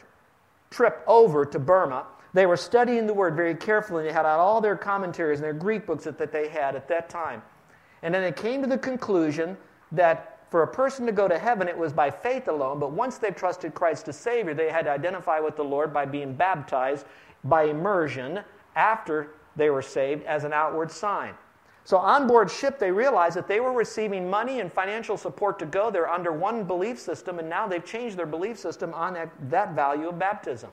trip 0.70 1.02
over 1.06 1.44
to 1.44 1.58
Burma, 1.58 2.06
they 2.34 2.46
were 2.46 2.56
studying 2.56 3.06
the 3.06 3.14
word 3.14 3.34
very 3.34 3.54
carefully. 3.54 4.02
And 4.02 4.10
they 4.10 4.12
had 4.12 4.26
out 4.26 4.38
all 4.38 4.60
their 4.60 4.76
commentaries 4.76 5.38
and 5.38 5.44
their 5.44 5.52
Greek 5.52 5.86
books 5.86 6.04
that, 6.04 6.18
that 6.18 6.30
they 6.30 6.48
had 6.48 6.76
at 6.76 6.86
that 6.88 7.08
time. 7.08 7.42
And 8.02 8.14
then 8.14 8.22
they 8.22 8.32
came 8.32 8.62
to 8.62 8.68
the 8.68 8.78
conclusion 8.78 9.56
that 9.92 10.38
for 10.50 10.62
a 10.62 10.66
person 10.66 11.04
to 11.06 11.12
go 11.12 11.28
to 11.28 11.38
heaven, 11.38 11.68
it 11.68 11.76
was 11.76 11.92
by 11.92 12.10
faith 12.10 12.48
alone, 12.48 12.78
but 12.78 12.92
once 12.92 13.18
they've 13.18 13.36
trusted 13.36 13.74
Christ 13.74 14.08
as 14.08 14.16
Savior, 14.16 14.54
they 14.54 14.70
had 14.70 14.86
to 14.86 14.90
identify 14.90 15.40
with 15.40 15.56
the 15.56 15.64
Lord 15.64 15.92
by 15.92 16.06
being 16.06 16.32
baptized 16.32 17.06
by 17.44 17.64
immersion 17.64 18.40
after 18.74 19.34
they 19.56 19.68
were 19.68 19.82
saved 19.82 20.24
as 20.24 20.44
an 20.44 20.52
outward 20.52 20.90
sign. 20.90 21.34
So 21.88 21.96
on 21.96 22.26
board 22.26 22.50
ship, 22.50 22.78
they 22.78 22.92
realized 22.92 23.34
that 23.38 23.48
they 23.48 23.60
were 23.60 23.72
receiving 23.72 24.28
money 24.28 24.60
and 24.60 24.70
financial 24.70 25.16
support 25.16 25.58
to 25.60 25.64
go 25.64 25.90
there 25.90 26.06
under 26.06 26.32
one 26.32 26.64
belief 26.64 26.98
system, 26.98 27.38
and 27.38 27.48
now 27.48 27.66
they've 27.66 27.82
changed 27.82 28.18
their 28.18 28.26
belief 28.26 28.58
system 28.58 28.92
on 28.92 29.14
that, 29.14 29.30
that 29.48 29.74
value 29.74 30.10
of 30.10 30.18
baptism. 30.18 30.68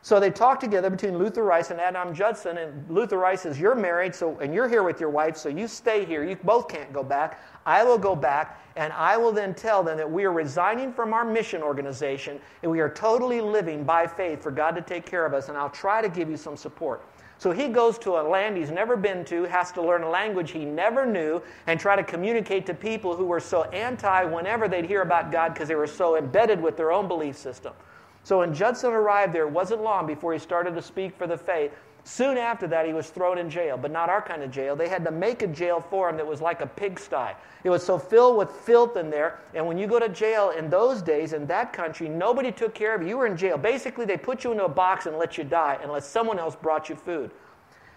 So 0.00 0.18
they 0.18 0.30
talked 0.30 0.62
together 0.62 0.88
between 0.88 1.18
Luther 1.18 1.44
Rice 1.44 1.72
and 1.72 1.78
Adam 1.78 2.14
Judson, 2.14 2.56
and 2.56 2.88
Luther 2.90 3.18
Rice 3.18 3.42
says, 3.42 3.60
You're 3.60 3.74
married, 3.74 4.14
so 4.14 4.38
and 4.38 4.54
you're 4.54 4.66
here 4.66 4.82
with 4.82 4.98
your 4.98 5.10
wife, 5.10 5.36
so 5.36 5.50
you 5.50 5.68
stay 5.68 6.06
here. 6.06 6.24
You 6.24 6.36
both 6.36 6.68
can't 6.68 6.90
go 6.90 7.02
back. 7.02 7.38
I 7.66 7.84
will 7.84 7.98
go 7.98 8.16
back, 8.16 8.60
and 8.76 8.92
I 8.92 9.16
will 9.16 9.32
then 9.32 9.52
tell 9.52 9.82
them 9.82 9.98
that 9.98 10.10
we 10.10 10.24
are 10.24 10.32
resigning 10.32 10.92
from 10.92 11.12
our 11.12 11.24
mission 11.24 11.62
organization, 11.62 12.40
and 12.62 12.70
we 12.70 12.80
are 12.80 12.88
totally 12.88 13.40
living 13.40 13.84
by 13.84 14.06
faith 14.06 14.42
for 14.42 14.52
God 14.52 14.76
to 14.76 14.82
take 14.82 15.04
care 15.04 15.26
of 15.26 15.34
us, 15.34 15.48
and 15.48 15.58
I'll 15.58 15.68
try 15.68 16.00
to 16.00 16.08
give 16.08 16.30
you 16.30 16.36
some 16.36 16.56
support. 16.56 17.04
So 17.38 17.50
he 17.50 17.68
goes 17.68 17.98
to 17.98 18.12
a 18.18 18.22
land 18.22 18.56
he's 18.56 18.70
never 18.70 18.96
been 18.96 19.24
to, 19.26 19.42
has 19.44 19.70
to 19.72 19.82
learn 19.82 20.04
a 20.04 20.08
language 20.08 20.52
he 20.52 20.64
never 20.64 21.04
knew, 21.04 21.42
and 21.66 21.78
try 21.78 21.96
to 21.96 22.04
communicate 22.04 22.64
to 22.66 22.74
people 22.74 23.14
who 23.14 23.26
were 23.26 23.40
so 23.40 23.64
anti 23.64 24.24
whenever 24.24 24.68
they'd 24.68 24.86
hear 24.86 25.02
about 25.02 25.30
God 25.30 25.52
because 25.52 25.68
they 25.68 25.74
were 25.74 25.86
so 25.86 26.16
embedded 26.16 26.62
with 26.62 26.76
their 26.76 26.92
own 26.92 27.08
belief 27.08 27.36
system. 27.36 27.74
So 28.22 28.38
when 28.38 28.54
Judson 28.54 28.92
arrived 28.92 29.32
there, 29.32 29.46
it 29.46 29.52
wasn't 29.52 29.82
long 29.82 30.06
before 30.06 30.32
he 30.32 30.38
started 30.38 30.74
to 30.74 30.82
speak 30.82 31.16
for 31.16 31.26
the 31.26 31.36
faith. 31.36 31.72
Soon 32.08 32.38
after 32.38 32.68
that, 32.68 32.86
he 32.86 32.92
was 32.92 33.10
thrown 33.10 33.36
in 33.36 33.50
jail, 33.50 33.76
but 33.76 33.90
not 33.90 34.08
our 34.08 34.22
kind 34.22 34.44
of 34.44 34.52
jail. 34.52 34.76
They 34.76 34.88
had 34.88 35.04
to 35.06 35.10
make 35.10 35.42
a 35.42 35.48
jail 35.48 35.80
for 35.80 36.08
him 36.08 36.16
that 36.18 36.26
was 36.26 36.40
like 36.40 36.60
a 36.60 36.66
pigsty. 36.66 37.34
It 37.64 37.68
was 37.68 37.84
so 37.84 37.98
filled 37.98 38.36
with 38.36 38.48
filth 38.48 38.96
in 38.96 39.10
there. 39.10 39.40
And 39.54 39.66
when 39.66 39.76
you 39.76 39.88
go 39.88 39.98
to 39.98 40.08
jail 40.08 40.50
in 40.50 40.70
those 40.70 41.02
days, 41.02 41.32
in 41.32 41.48
that 41.48 41.72
country, 41.72 42.08
nobody 42.08 42.52
took 42.52 42.74
care 42.74 42.94
of 42.94 43.02
you. 43.02 43.08
You 43.08 43.16
were 43.18 43.26
in 43.26 43.36
jail. 43.36 43.58
Basically, 43.58 44.04
they 44.04 44.16
put 44.16 44.44
you 44.44 44.52
into 44.52 44.66
a 44.66 44.68
box 44.68 45.06
and 45.06 45.18
let 45.18 45.36
you 45.36 45.42
die 45.42 45.80
unless 45.82 46.06
someone 46.06 46.38
else 46.38 46.54
brought 46.54 46.88
you 46.88 46.94
food. 46.94 47.32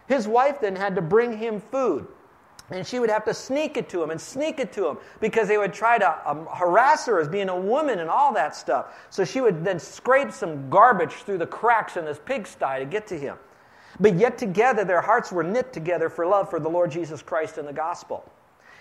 His 0.08 0.28
wife 0.28 0.60
then 0.60 0.76
had 0.76 0.96
to 0.96 1.04
bring 1.04 1.38
him 1.38 1.62
food. 1.62 2.08
And 2.72 2.88
she 2.88 2.98
would 2.98 3.12
have 3.12 3.26
to 3.26 3.34
sneak 3.36 3.78
it 3.78 3.90
to 3.90 4.02
him 4.02 4.10
and 4.10 4.20
sneak 4.20 4.60
it 4.60 4.74
to 4.74 4.88
him 4.88 4.98
because 5.20 5.48
they 5.48 5.60
would 5.60 5.72
try 5.72 6.00
to 6.00 6.18
um, 6.28 6.48
harass 6.52 7.06
her 7.06 7.20
as 7.20 7.28
being 7.28 7.50
a 7.50 7.60
woman 7.60 8.00
and 8.00 8.10
all 8.10 8.34
that 8.34 8.56
stuff. 8.56 8.88
So 9.12 9.24
she 9.24 9.40
would 9.40 9.64
then 9.64 9.78
scrape 9.78 10.32
some 10.32 10.68
garbage 10.72 11.14
through 11.14 11.38
the 11.38 11.48
cracks 11.48 11.96
in 11.96 12.06
this 12.06 12.20
pigsty 12.26 12.80
to 12.80 12.86
get 12.86 13.06
to 13.06 13.20
him. 13.20 13.38
But 14.00 14.16
yet 14.16 14.38
together, 14.38 14.86
their 14.86 15.02
hearts 15.02 15.32
were 15.32 15.44
knit 15.44 15.74
together 15.74 16.10
for 16.10 16.26
love 16.26 16.50
for 16.50 16.60
the 16.60 16.70
Lord 16.70 16.92
Jesus 16.92 17.22
Christ 17.22 17.58
and 17.58 17.68
the 17.68 17.74
gospel. 17.74 18.24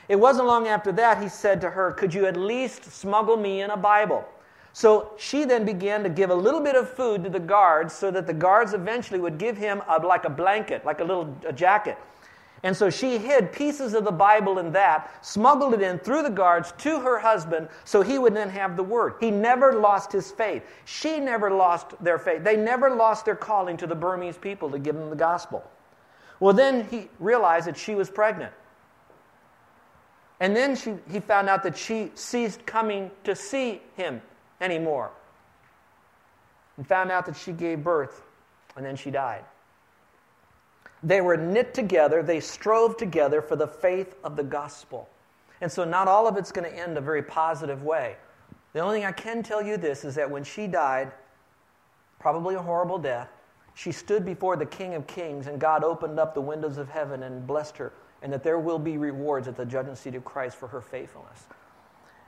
It 0.08 0.16
wasn't 0.16 0.46
long 0.46 0.68
after 0.68 0.92
that 0.92 1.22
he 1.22 1.28
said 1.28 1.60
to 1.60 1.70
her, 1.70 1.92
Could 1.92 2.14
you 2.14 2.26
at 2.26 2.36
least 2.36 2.84
smuggle 2.84 3.36
me 3.36 3.62
in 3.62 3.70
a 3.70 3.76
Bible? 3.76 4.24
So 4.72 5.12
she 5.18 5.44
then 5.44 5.64
began 5.64 6.02
to 6.04 6.08
give 6.08 6.30
a 6.30 6.34
little 6.34 6.60
bit 6.60 6.76
of 6.76 6.88
food 6.88 7.24
to 7.24 7.30
the 7.30 7.40
guards 7.40 7.92
so 7.92 8.10
that 8.10 8.26
the 8.26 8.32
guards 8.32 8.74
eventually 8.74 9.18
would 9.18 9.36
give 9.36 9.56
him 9.56 9.82
a, 9.88 9.98
like 9.98 10.24
a 10.24 10.30
blanket, 10.30 10.84
like 10.84 11.00
a 11.00 11.04
little 11.04 11.36
a 11.46 11.52
jacket. 11.52 11.98
And 12.62 12.76
so 12.76 12.90
she 12.90 13.18
hid 13.18 13.52
pieces 13.52 13.94
of 13.94 14.04
the 14.04 14.10
Bible 14.10 14.58
in 14.58 14.72
that, 14.72 15.24
smuggled 15.24 15.74
it 15.74 15.82
in 15.82 15.98
through 15.98 16.24
the 16.24 16.30
guards 16.30 16.72
to 16.78 17.00
her 17.00 17.18
husband 17.18 17.68
so 17.84 18.02
he 18.02 18.18
would 18.18 18.34
then 18.34 18.50
have 18.50 18.76
the 18.76 18.82
word. 18.82 19.14
He 19.20 19.30
never 19.30 19.74
lost 19.74 20.10
his 20.10 20.32
faith. 20.32 20.64
She 20.84 21.20
never 21.20 21.50
lost 21.50 21.92
their 22.02 22.18
faith. 22.18 22.42
They 22.42 22.56
never 22.56 22.90
lost 22.90 23.24
their 23.24 23.36
calling 23.36 23.76
to 23.76 23.86
the 23.86 23.94
Burmese 23.94 24.36
people 24.36 24.70
to 24.70 24.78
give 24.78 24.96
them 24.96 25.08
the 25.08 25.16
gospel. 25.16 25.62
Well, 26.40 26.52
then 26.52 26.84
he 26.88 27.08
realized 27.20 27.68
that 27.68 27.76
she 27.76 27.94
was 27.94 28.10
pregnant. 28.10 28.52
And 30.40 30.54
then 30.54 30.76
she, 30.76 30.94
he 31.10 31.20
found 31.20 31.48
out 31.48 31.62
that 31.64 31.76
she 31.76 32.10
ceased 32.14 32.64
coming 32.64 33.10
to 33.24 33.34
see 33.34 33.82
him 33.96 34.20
anymore. 34.60 35.10
And 36.76 36.86
found 36.86 37.10
out 37.10 37.26
that 37.26 37.36
she 37.36 37.52
gave 37.52 37.82
birth, 37.82 38.22
and 38.76 38.84
then 38.84 38.94
she 38.94 39.10
died. 39.10 39.44
They 41.02 41.20
were 41.20 41.36
knit 41.36 41.74
together, 41.74 42.22
they 42.22 42.40
strove 42.40 42.96
together 42.96 43.40
for 43.40 43.56
the 43.56 43.68
faith 43.68 44.16
of 44.24 44.36
the 44.36 44.42
gospel. 44.42 45.08
And 45.60 45.70
so, 45.70 45.84
not 45.84 46.08
all 46.08 46.26
of 46.26 46.36
it's 46.36 46.52
going 46.52 46.70
to 46.70 46.76
end 46.76 46.96
a 46.98 47.00
very 47.00 47.22
positive 47.22 47.82
way. 47.82 48.16
The 48.72 48.80
only 48.80 48.98
thing 48.98 49.06
I 49.06 49.12
can 49.12 49.42
tell 49.42 49.62
you 49.62 49.76
this 49.76 50.04
is 50.04 50.14
that 50.14 50.30
when 50.30 50.44
she 50.44 50.66
died, 50.66 51.12
probably 52.18 52.54
a 52.54 52.62
horrible 52.62 52.98
death, 52.98 53.28
she 53.74 53.92
stood 53.92 54.24
before 54.24 54.56
the 54.56 54.66
King 54.66 54.94
of 54.94 55.06
Kings, 55.06 55.46
and 55.46 55.60
God 55.60 55.84
opened 55.84 56.18
up 56.18 56.34
the 56.34 56.40
windows 56.40 56.78
of 56.78 56.88
heaven 56.88 57.22
and 57.22 57.46
blessed 57.46 57.76
her, 57.76 57.92
and 58.22 58.32
that 58.32 58.42
there 58.42 58.58
will 58.58 58.78
be 58.78 58.98
rewards 58.98 59.46
at 59.46 59.56
the 59.56 59.64
judgment 59.64 59.98
seat 59.98 60.16
of 60.16 60.24
Christ 60.24 60.56
for 60.56 60.66
her 60.66 60.80
faithfulness. 60.80 61.44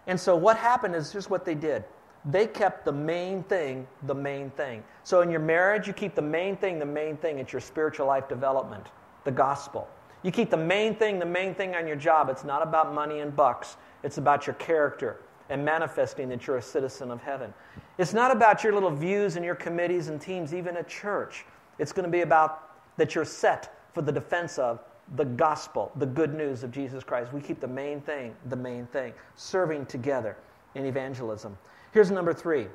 And 0.07 0.19
so, 0.19 0.37
what 0.37 0.57
happened 0.57 0.95
is 0.95 1.13
just 1.13 1.29
what 1.29 1.45
they 1.45 1.55
did 1.55 1.85
they 2.25 2.47
kept 2.47 2.85
the 2.85 2.93
main 2.93 3.43
thing 3.45 3.87
the 4.05 4.15
main 4.15 4.51
thing. 4.51 4.83
So 5.05 5.23
in 5.23 5.31
your 5.31 5.41
marriage, 5.41 5.87
you 5.87 5.93
keep 5.93 6.15
the 6.15 6.23
main 6.23 6.57
thing 6.57 6.79
the 6.79 6.85
main 6.85 7.17
thing. 7.17 7.39
It's 7.39 7.53
your 7.53 7.61
spiritual 7.61 8.07
life 8.07 8.29
development, 8.29 8.89
the 9.25 9.31
gospel. 9.31 9.89
You 10.23 10.31
keep 10.31 10.51
the 10.51 10.57
main 10.57 10.95
thing 10.95 11.19
the 11.19 11.27
main 11.27 11.55
thing 11.55 11.75
on 11.75 11.87
your 11.87 11.97
job. 11.97 12.29
It's 12.29 12.45
not 12.45 12.63
about 12.63 12.93
money 12.93 13.21
and 13.21 13.35
bucks, 13.35 13.77
it's 14.03 14.19
about 14.19 14.47
your 14.47 14.55
character 14.55 15.21
and 15.49 15.65
manifesting 15.65 16.29
that 16.29 16.47
you're 16.47 16.59
a 16.59 16.63
citizen 16.63 17.11
of 17.11 17.21
heaven. 17.21 17.53
It's 17.99 18.13
not 18.13 18.31
about 18.31 18.63
your 18.63 18.73
little 18.73 18.91
views 18.91 19.37
and 19.37 19.45
your 19.45 19.57
committees 19.57 20.09
and 20.09 20.21
teams, 20.21 20.55
even 20.55 20.77
at 20.77 20.89
church. 20.89 21.45
It's 21.79 21.93
going 21.93 22.05
to 22.05 22.11
be 22.11 22.21
about 22.21 22.97
that 22.97 23.15
you're 23.15 23.25
set 23.25 23.77
for 23.93 24.03
the 24.03 24.13
defense 24.13 24.59
of 24.59 24.81
the 25.17 25.25
gospel, 25.25 25.91
the 25.97 26.07
good 26.07 26.35
news 26.35 26.63
of 26.63 26.71
Jesus 26.71 27.03
Christ. 27.03 27.33
We 27.33 27.41
keep 27.41 27.61
the 27.61 27.67
main 27.67 28.01
thing 28.01 28.35
the 28.47 28.57
main 28.57 28.87
thing, 28.87 29.13
serving 29.35 29.87
together 29.87 30.37
in 30.75 30.87
evangelism. 30.87 31.57
Here's 31.93 32.11
number 32.11 32.33
three. 32.33 32.69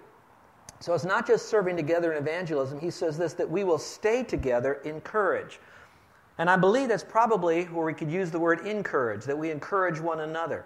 So 0.80 0.94
it's 0.94 1.06
not 1.06 1.26
just 1.26 1.48
serving 1.48 1.78
together 1.78 2.12
in 2.12 2.18
evangelism. 2.22 2.80
He 2.80 2.92
says 2.92 3.18
this 3.18 3.34
that 3.34 3.50
we 3.50 3.64
will 3.64 3.78
stay 3.78 4.24
together 4.24 4.74
in 4.84 5.02
courage. 5.02 5.60
And 6.38 6.50
I 6.50 6.58
believe 6.58 6.90
that's 6.90 7.04
probably 7.04 7.64
where 7.66 7.86
we 7.86 7.94
could 7.94 8.12
use 8.12 8.30
the 8.30 8.40
word 8.40 8.68
encourage, 8.68 9.24
that 9.24 9.38
we 9.38 9.52
encourage 9.52 10.02
one 10.02 10.20
another, 10.20 10.66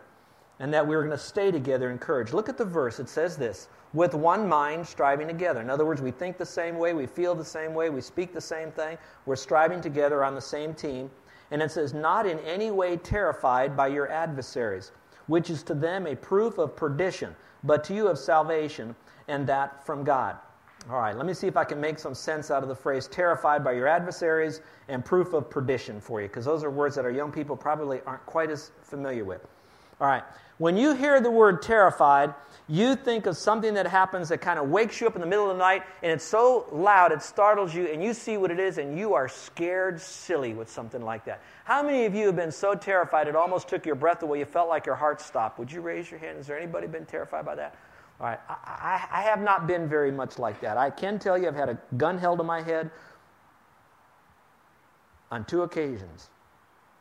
and 0.60 0.74
that 0.74 0.86
we're 0.86 1.02
going 1.02 1.16
to 1.16 1.24
stay 1.24 1.52
together 1.52 1.92
in 1.92 2.00
courage. 2.00 2.34
Look 2.34 2.50
at 2.50 2.58
the 2.58 2.66
verse. 2.66 3.00
It 3.00 3.08
says 3.08 3.38
this 3.38 3.70
with 3.94 4.16
one 4.16 4.48
mind 4.48 4.86
striving 4.86 5.28
together. 5.28 5.62
In 5.62 5.70
other 5.70 5.86
words, 5.86 6.02
we 6.02 6.12
think 6.12 6.38
the 6.38 6.46
same 6.46 6.78
way, 6.78 6.94
we 6.94 7.06
feel 7.06 7.36
the 7.36 7.46
same 7.46 7.74
way, 7.74 7.90
we 7.90 8.02
speak 8.02 8.34
the 8.34 8.42
same 8.42 8.72
thing, 8.72 8.98
we're 9.26 9.36
striving 9.36 9.82
together 9.82 10.24
on 10.24 10.36
the 10.36 10.42
same 10.42 10.74
team. 10.74 11.10
And 11.52 11.62
it 11.62 11.72
says, 11.72 11.94
not 11.94 12.28
in 12.28 12.38
any 12.40 12.70
way 12.70 12.98
terrified 12.98 13.76
by 13.76 13.88
your 13.88 14.12
adversaries, 14.12 14.92
which 15.26 15.50
is 15.50 15.64
to 15.64 15.74
them 15.74 16.06
a 16.06 16.16
proof 16.16 16.60
of 16.60 16.76
perdition 16.76 17.36
but 17.64 17.84
to 17.86 17.94
you 17.94 18.08
of 18.08 18.18
salvation, 18.18 18.96
and 19.28 19.46
that 19.48 19.86
from 19.86 20.04
God. 20.04 20.38
All 20.90 21.00
right, 21.00 21.16
let 21.16 21.26
me 21.26 21.34
see 21.34 21.48
if 21.48 21.58
I 21.58 21.66
can 21.66 21.80
make 21.80 22.00
some 22.00 22.16
sense 22.16 22.50
out 22.50 22.64
of 22.64 22.70
the 22.70 22.76
phrase 22.76 23.08
terrified 23.08 23.64
by 23.64 23.74
your 23.74 23.88
adversaries 23.88 24.62
and 24.88 25.04
proof 25.04 25.34
of 25.34 25.50
perdition 25.50 26.00
for 26.00 26.22
you, 26.22 26.28
because 26.28 26.46
those 26.46 26.64
are 26.64 26.72
words 26.72 26.96
that 26.96 27.06
our 27.06 27.12
young 27.12 27.32
people 27.32 27.56
probably 27.56 28.02
aren't 28.06 28.26
quite 28.26 28.50
as 28.50 28.72
familiar 28.82 29.26
with. 29.26 29.46
All 30.00 30.08
right, 30.08 30.24
when 30.58 30.78
you 30.78 30.94
hear 30.94 31.20
the 31.20 31.32
word 31.32 31.62
terrified, 31.62 32.34
you 32.70 32.96
think 32.96 33.26
of 33.26 33.36
something 33.36 33.74
that 33.74 33.88
happens 33.88 34.30
that 34.30 34.38
kind 34.40 34.60
of 34.60 34.70
wakes 34.70 35.02
you 35.02 35.08
up 35.08 35.16
in 35.16 35.22
the 35.22 35.28
middle 35.28 35.50
of 35.50 35.58
the 35.58 35.64
night 35.64 35.82
and 36.04 36.12
it's 36.12 36.24
so 36.24 36.68
loud 36.72 37.12
it 37.12 37.24
startles 37.24 37.74
you 37.74 37.88
and 37.88 38.04
you 38.04 38.14
see 38.14 38.38
what 38.38 38.52
it 38.52 38.60
is 38.60 38.78
and 38.78 38.98
you 38.98 39.16
are 39.16 39.28
scared 39.28 40.00
silly 40.00 40.54
with 40.54 40.70
something 40.70 41.02
like 41.02 41.26
that. 41.26 41.42
How 41.66 41.82
many 41.82 42.06
of 42.06 42.14
you 42.14 42.28
have 42.28 42.36
been 42.36 42.52
so 42.52 42.76
terrified 42.76 43.28
it 43.28 43.36
almost 43.36 43.68
took 43.68 43.88
your 43.88 43.96
breath 43.96 44.22
away, 44.22 44.40
you 44.40 44.46
felt 44.46 44.70
like 44.70 44.86
your 44.86 44.96
heart 44.96 45.20
stopped? 45.20 45.58
Would 45.58 45.72
you 45.72 45.82
raise 45.82 46.12
your 46.12 46.20
hand? 46.20 46.38
Has 46.38 46.46
there 46.46 46.60
anybody 46.60 46.86
been 46.86 47.06
terrified 47.06 47.44
by 47.44 47.56
that? 47.56 47.76
All 48.22 48.28
right, 48.28 48.40
I, 48.48 49.08
I, 49.12 49.20
I 49.20 49.22
have 49.24 49.42
not 49.42 49.66
been 49.66 49.90
very 49.90 50.12
much 50.12 50.38
like 50.38 50.62
that. 50.62 50.78
I 50.78 50.92
can 50.92 51.18
tell 51.18 51.38
you 51.38 51.48
I've 51.48 51.56
had 51.56 51.70
a 51.70 51.78
gun 51.98 52.20
held 52.20 52.38
to 52.38 52.44
my 52.44 52.62
head 52.62 52.92
on 55.32 55.44
two 55.46 55.64
occasions. 55.64 56.30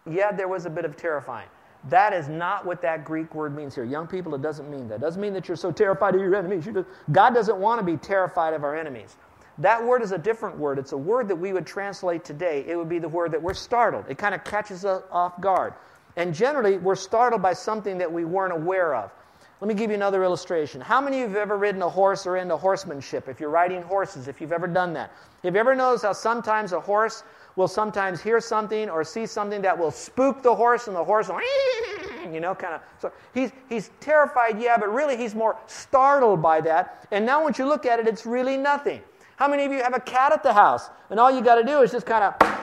Yeah, 0.08 0.32
there 0.32 0.48
was 0.48 0.64
a 0.64 0.70
bit 0.70 0.86
of 0.86 0.96
terrifying. 0.96 1.48
That 1.84 2.12
is 2.12 2.28
not 2.28 2.66
what 2.66 2.82
that 2.82 3.04
Greek 3.04 3.34
word 3.34 3.54
means 3.54 3.74
here. 3.74 3.84
Young 3.84 4.06
people, 4.06 4.34
it 4.34 4.42
doesn't 4.42 4.68
mean 4.70 4.88
that. 4.88 4.96
It 4.96 5.00
doesn't 5.00 5.20
mean 5.20 5.32
that 5.34 5.46
you're 5.46 5.56
so 5.56 5.70
terrified 5.70 6.14
of 6.14 6.20
your 6.20 6.34
enemies. 6.34 6.64
Just, 6.64 6.88
God 7.12 7.34
doesn't 7.34 7.56
want 7.56 7.78
to 7.78 7.84
be 7.84 7.96
terrified 7.96 8.52
of 8.54 8.64
our 8.64 8.76
enemies. 8.76 9.16
That 9.58 9.84
word 9.84 10.02
is 10.02 10.12
a 10.12 10.18
different 10.18 10.56
word. 10.58 10.78
It's 10.78 10.92
a 10.92 10.96
word 10.96 11.28
that 11.28 11.36
we 11.36 11.52
would 11.52 11.66
translate 11.66 12.24
today. 12.24 12.64
It 12.66 12.76
would 12.76 12.88
be 12.88 12.98
the 12.98 13.08
word 13.08 13.32
that 13.32 13.42
we're 13.42 13.54
startled. 13.54 14.04
It 14.08 14.18
kind 14.18 14.34
of 14.34 14.44
catches 14.44 14.84
us 14.84 15.02
off 15.10 15.40
guard. 15.40 15.74
And 16.16 16.34
generally, 16.34 16.78
we're 16.78 16.96
startled 16.96 17.42
by 17.42 17.52
something 17.52 17.98
that 17.98 18.12
we 18.12 18.24
weren't 18.24 18.52
aware 18.52 18.94
of. 18.94 19.12
Let 19.60 19.66
me 19.66 19.74
give 19.74 19.90
you 19.90 19.96
another 19.96 20.22
illustration. 20.22 20.80
How 20.80 21.00
many 21.00 21.22
of 21.22 21.30
you 21.30 21.36
have 21.36 21.42
ever 21.42 21.56
ridden 21.56 21.82
a 21.82 21.88
horse 21.88 22.26
or 22.26 22.36
into 22.36 22.56
horsemanship? 22.56 23.28
If 23.28 23.40
you're 23.40 23.50
riding 23.50 23.82
horses, 23.82 24.28
if 24.28 24.40
you've 24.40 24.52
ever 24.52 24.68
done 24.68 24.92
that. 24.92 25.10
Have 25.42 25.54
you 25.54 25.60
ever 25.60 25.74
noticed 25.74 26.04
how 26.04 26.12
sometimes 26.12 26.72
a 26.72 26.80
horse 26.80 27.24
will 27.58 27.68
sometimes 27.68 28.22
hear 28.22 28.40
something 28.40 28.88
or 28.88 29.02
see 29.02 29.26
something 29.26 29.60
that 29.62 29.76
will 29.76 29.90
spook 29.90 30.42
the 30.44 30.54
horse 30.54 30.86
and 30.86 30.94
the 30.94 31.02
horse 31.02 31.28
will, 31.28 31.40
you 32.32 32.38
know, 32.38 32.54
kind 32.54 32.74
of. 32.74 32.80
So 33.00 33.12
he's, 33.34 33.50
he's 33.68 33.90
terrified, 33.98 34.60
yeah, 34.60 34.78
but 34.78 34.94
really 34.94 35.16
he's 35.16 35.34
more 35.34 35.56
startled 35.66 36.40
by 36.40 36.60
that. 36.60 37.08
And 37.10 37.26
now 37.26 37.42
once 37.42 37.58
you 37.58 37.66
look 37.66 37.84
at 37.84 37.98
it, 37.98 38.06
it's 38.06 38.24
really 38.24 38.56
nothing. 38.56 39.02
How 39.34 39.48
many 39.48 39.64
of 39.64 39.72
you 39.72 39.82
have 39.82 39.92
a 39.92 40.00
cat 40.00 40.32
at 40.32 40.44
the 40.44 40.52
house? 40.52 40.88
And 41.10 41.18
all 41.18 41.32
you 41.32 41.42
got 41.42 41.56
to 41.56 41.64
do 41.64 41.80
is 41.80 41.90
just 41.90 42.06
kind 42.06 42.22
of 42.22 42.58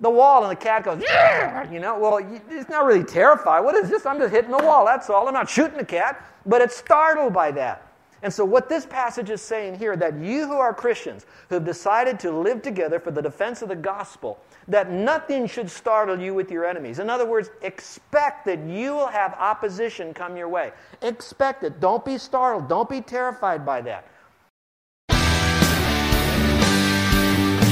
the 0.00 0.10
wall, 0.10 0.42
and 0.44 0.50
the 0.50 0.56
cat 0.56 0.84
goes, 0.84 1.02
yeah! 1.02 1.70
you 1.72 1.78
know. 1.78 1.98
Well, 1.98 2.18
it's 2.48 2.70
not 2.70 2.86
really 2.86 3.04
terrified. 3.04 3.60
What 3.60 3.74
is 3.76 3.90
this? 3.90 4.06
I'm 4.06 4.18
just 4.18 4.32
hitting 4.32 4.50
the 4.50 4.64
wall. 4.64 4.86
That's 4.86 5.10
all. 5.10 5.28
I'm 5.28 5.34
not 5.34 5.48
shooting 5.48 5.76
the 5.76 5.84
cat, 5.84 6.24
but 6.46 6.62
it's 6.62 6.76
startled 6.76 7.34
by 7.34 7.50
that. 7.52 7.85
And 8.26 8.34
so, 8.34 8.44
what 8.44 8.68
this 8.68 8.84
passage 8.84 9.30
is 9.30 9.40
saying 9.40 9.78
here, 9.78 9.96
that 9.96 10.18
you 10.18 10.48
who 10.48 10.54
are 10.54 10.74
Christians, 10.74 11.26
who 11.48 11.54
have 11.54 11.64
decided 11.64 12.18
to 12.18 12.32
live 12.32 12.60
together 12.60 12.98
for 12.98 13.12
the 13.12 13.22
defense 13.22 13.62
of 13.62 13.68
the 13.68 13.76
gospel, 13.76 14.40
that 14.66 14.90
nothing 14.90 15.46
should 15.46 15.70
startle 15.70 16.18
you 16.18 16.34
with 16.34 16.50
your 16.50 16.66
enemies. 16.66 16.98
In 16.98 17.08
other 17.08 17.24
words, 17.24 17.50
expect 17.62 18.44
that 18.46 18.58
you 18.64 18.94
will 18.94 19.06
have 19.06 19.34
opposition 19.34 20.12
come 20.12 20.36
your 20.36 20.48
way. 20.48 20.72
Expect 21.02 21.62
it. 21.62 21.78
Don't 21.78 22.04
be 22.04 22.18
startled. 22.18 22.68
Don't 22.68 22.88
be 22.88 23.00
terrified 23.00 23.64
by 23.64 23.80
that. 23.82 24.08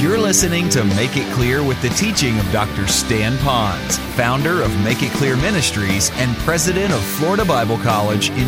You're 0.05 0.19
listening 0.19 0.69
to 0.69 0.83
Make 0.83 1.17
It 1.17 1.29
Clear 1.33 1.63
with 1.63 1.81
the 1.81 1.89
teaching 1.89 2.37
of 2.37 2.49
Dr. 2.51 2.85
Stan 2.85 3.35
Ponz, 3.39 3.97
founder 4.15 4.61
of 4.61 4.71
Make 4.83 5.01
It 5.01 5.11
Clear 5.13 5.35
Ministries 5.35 6.11
and 6.13 6.37
president 6.37 6.93
of 6.93 7.03
Florida 7.03 7.43
Bible 7.43 7.79
College 7.79 8.29
in 8.29 8.47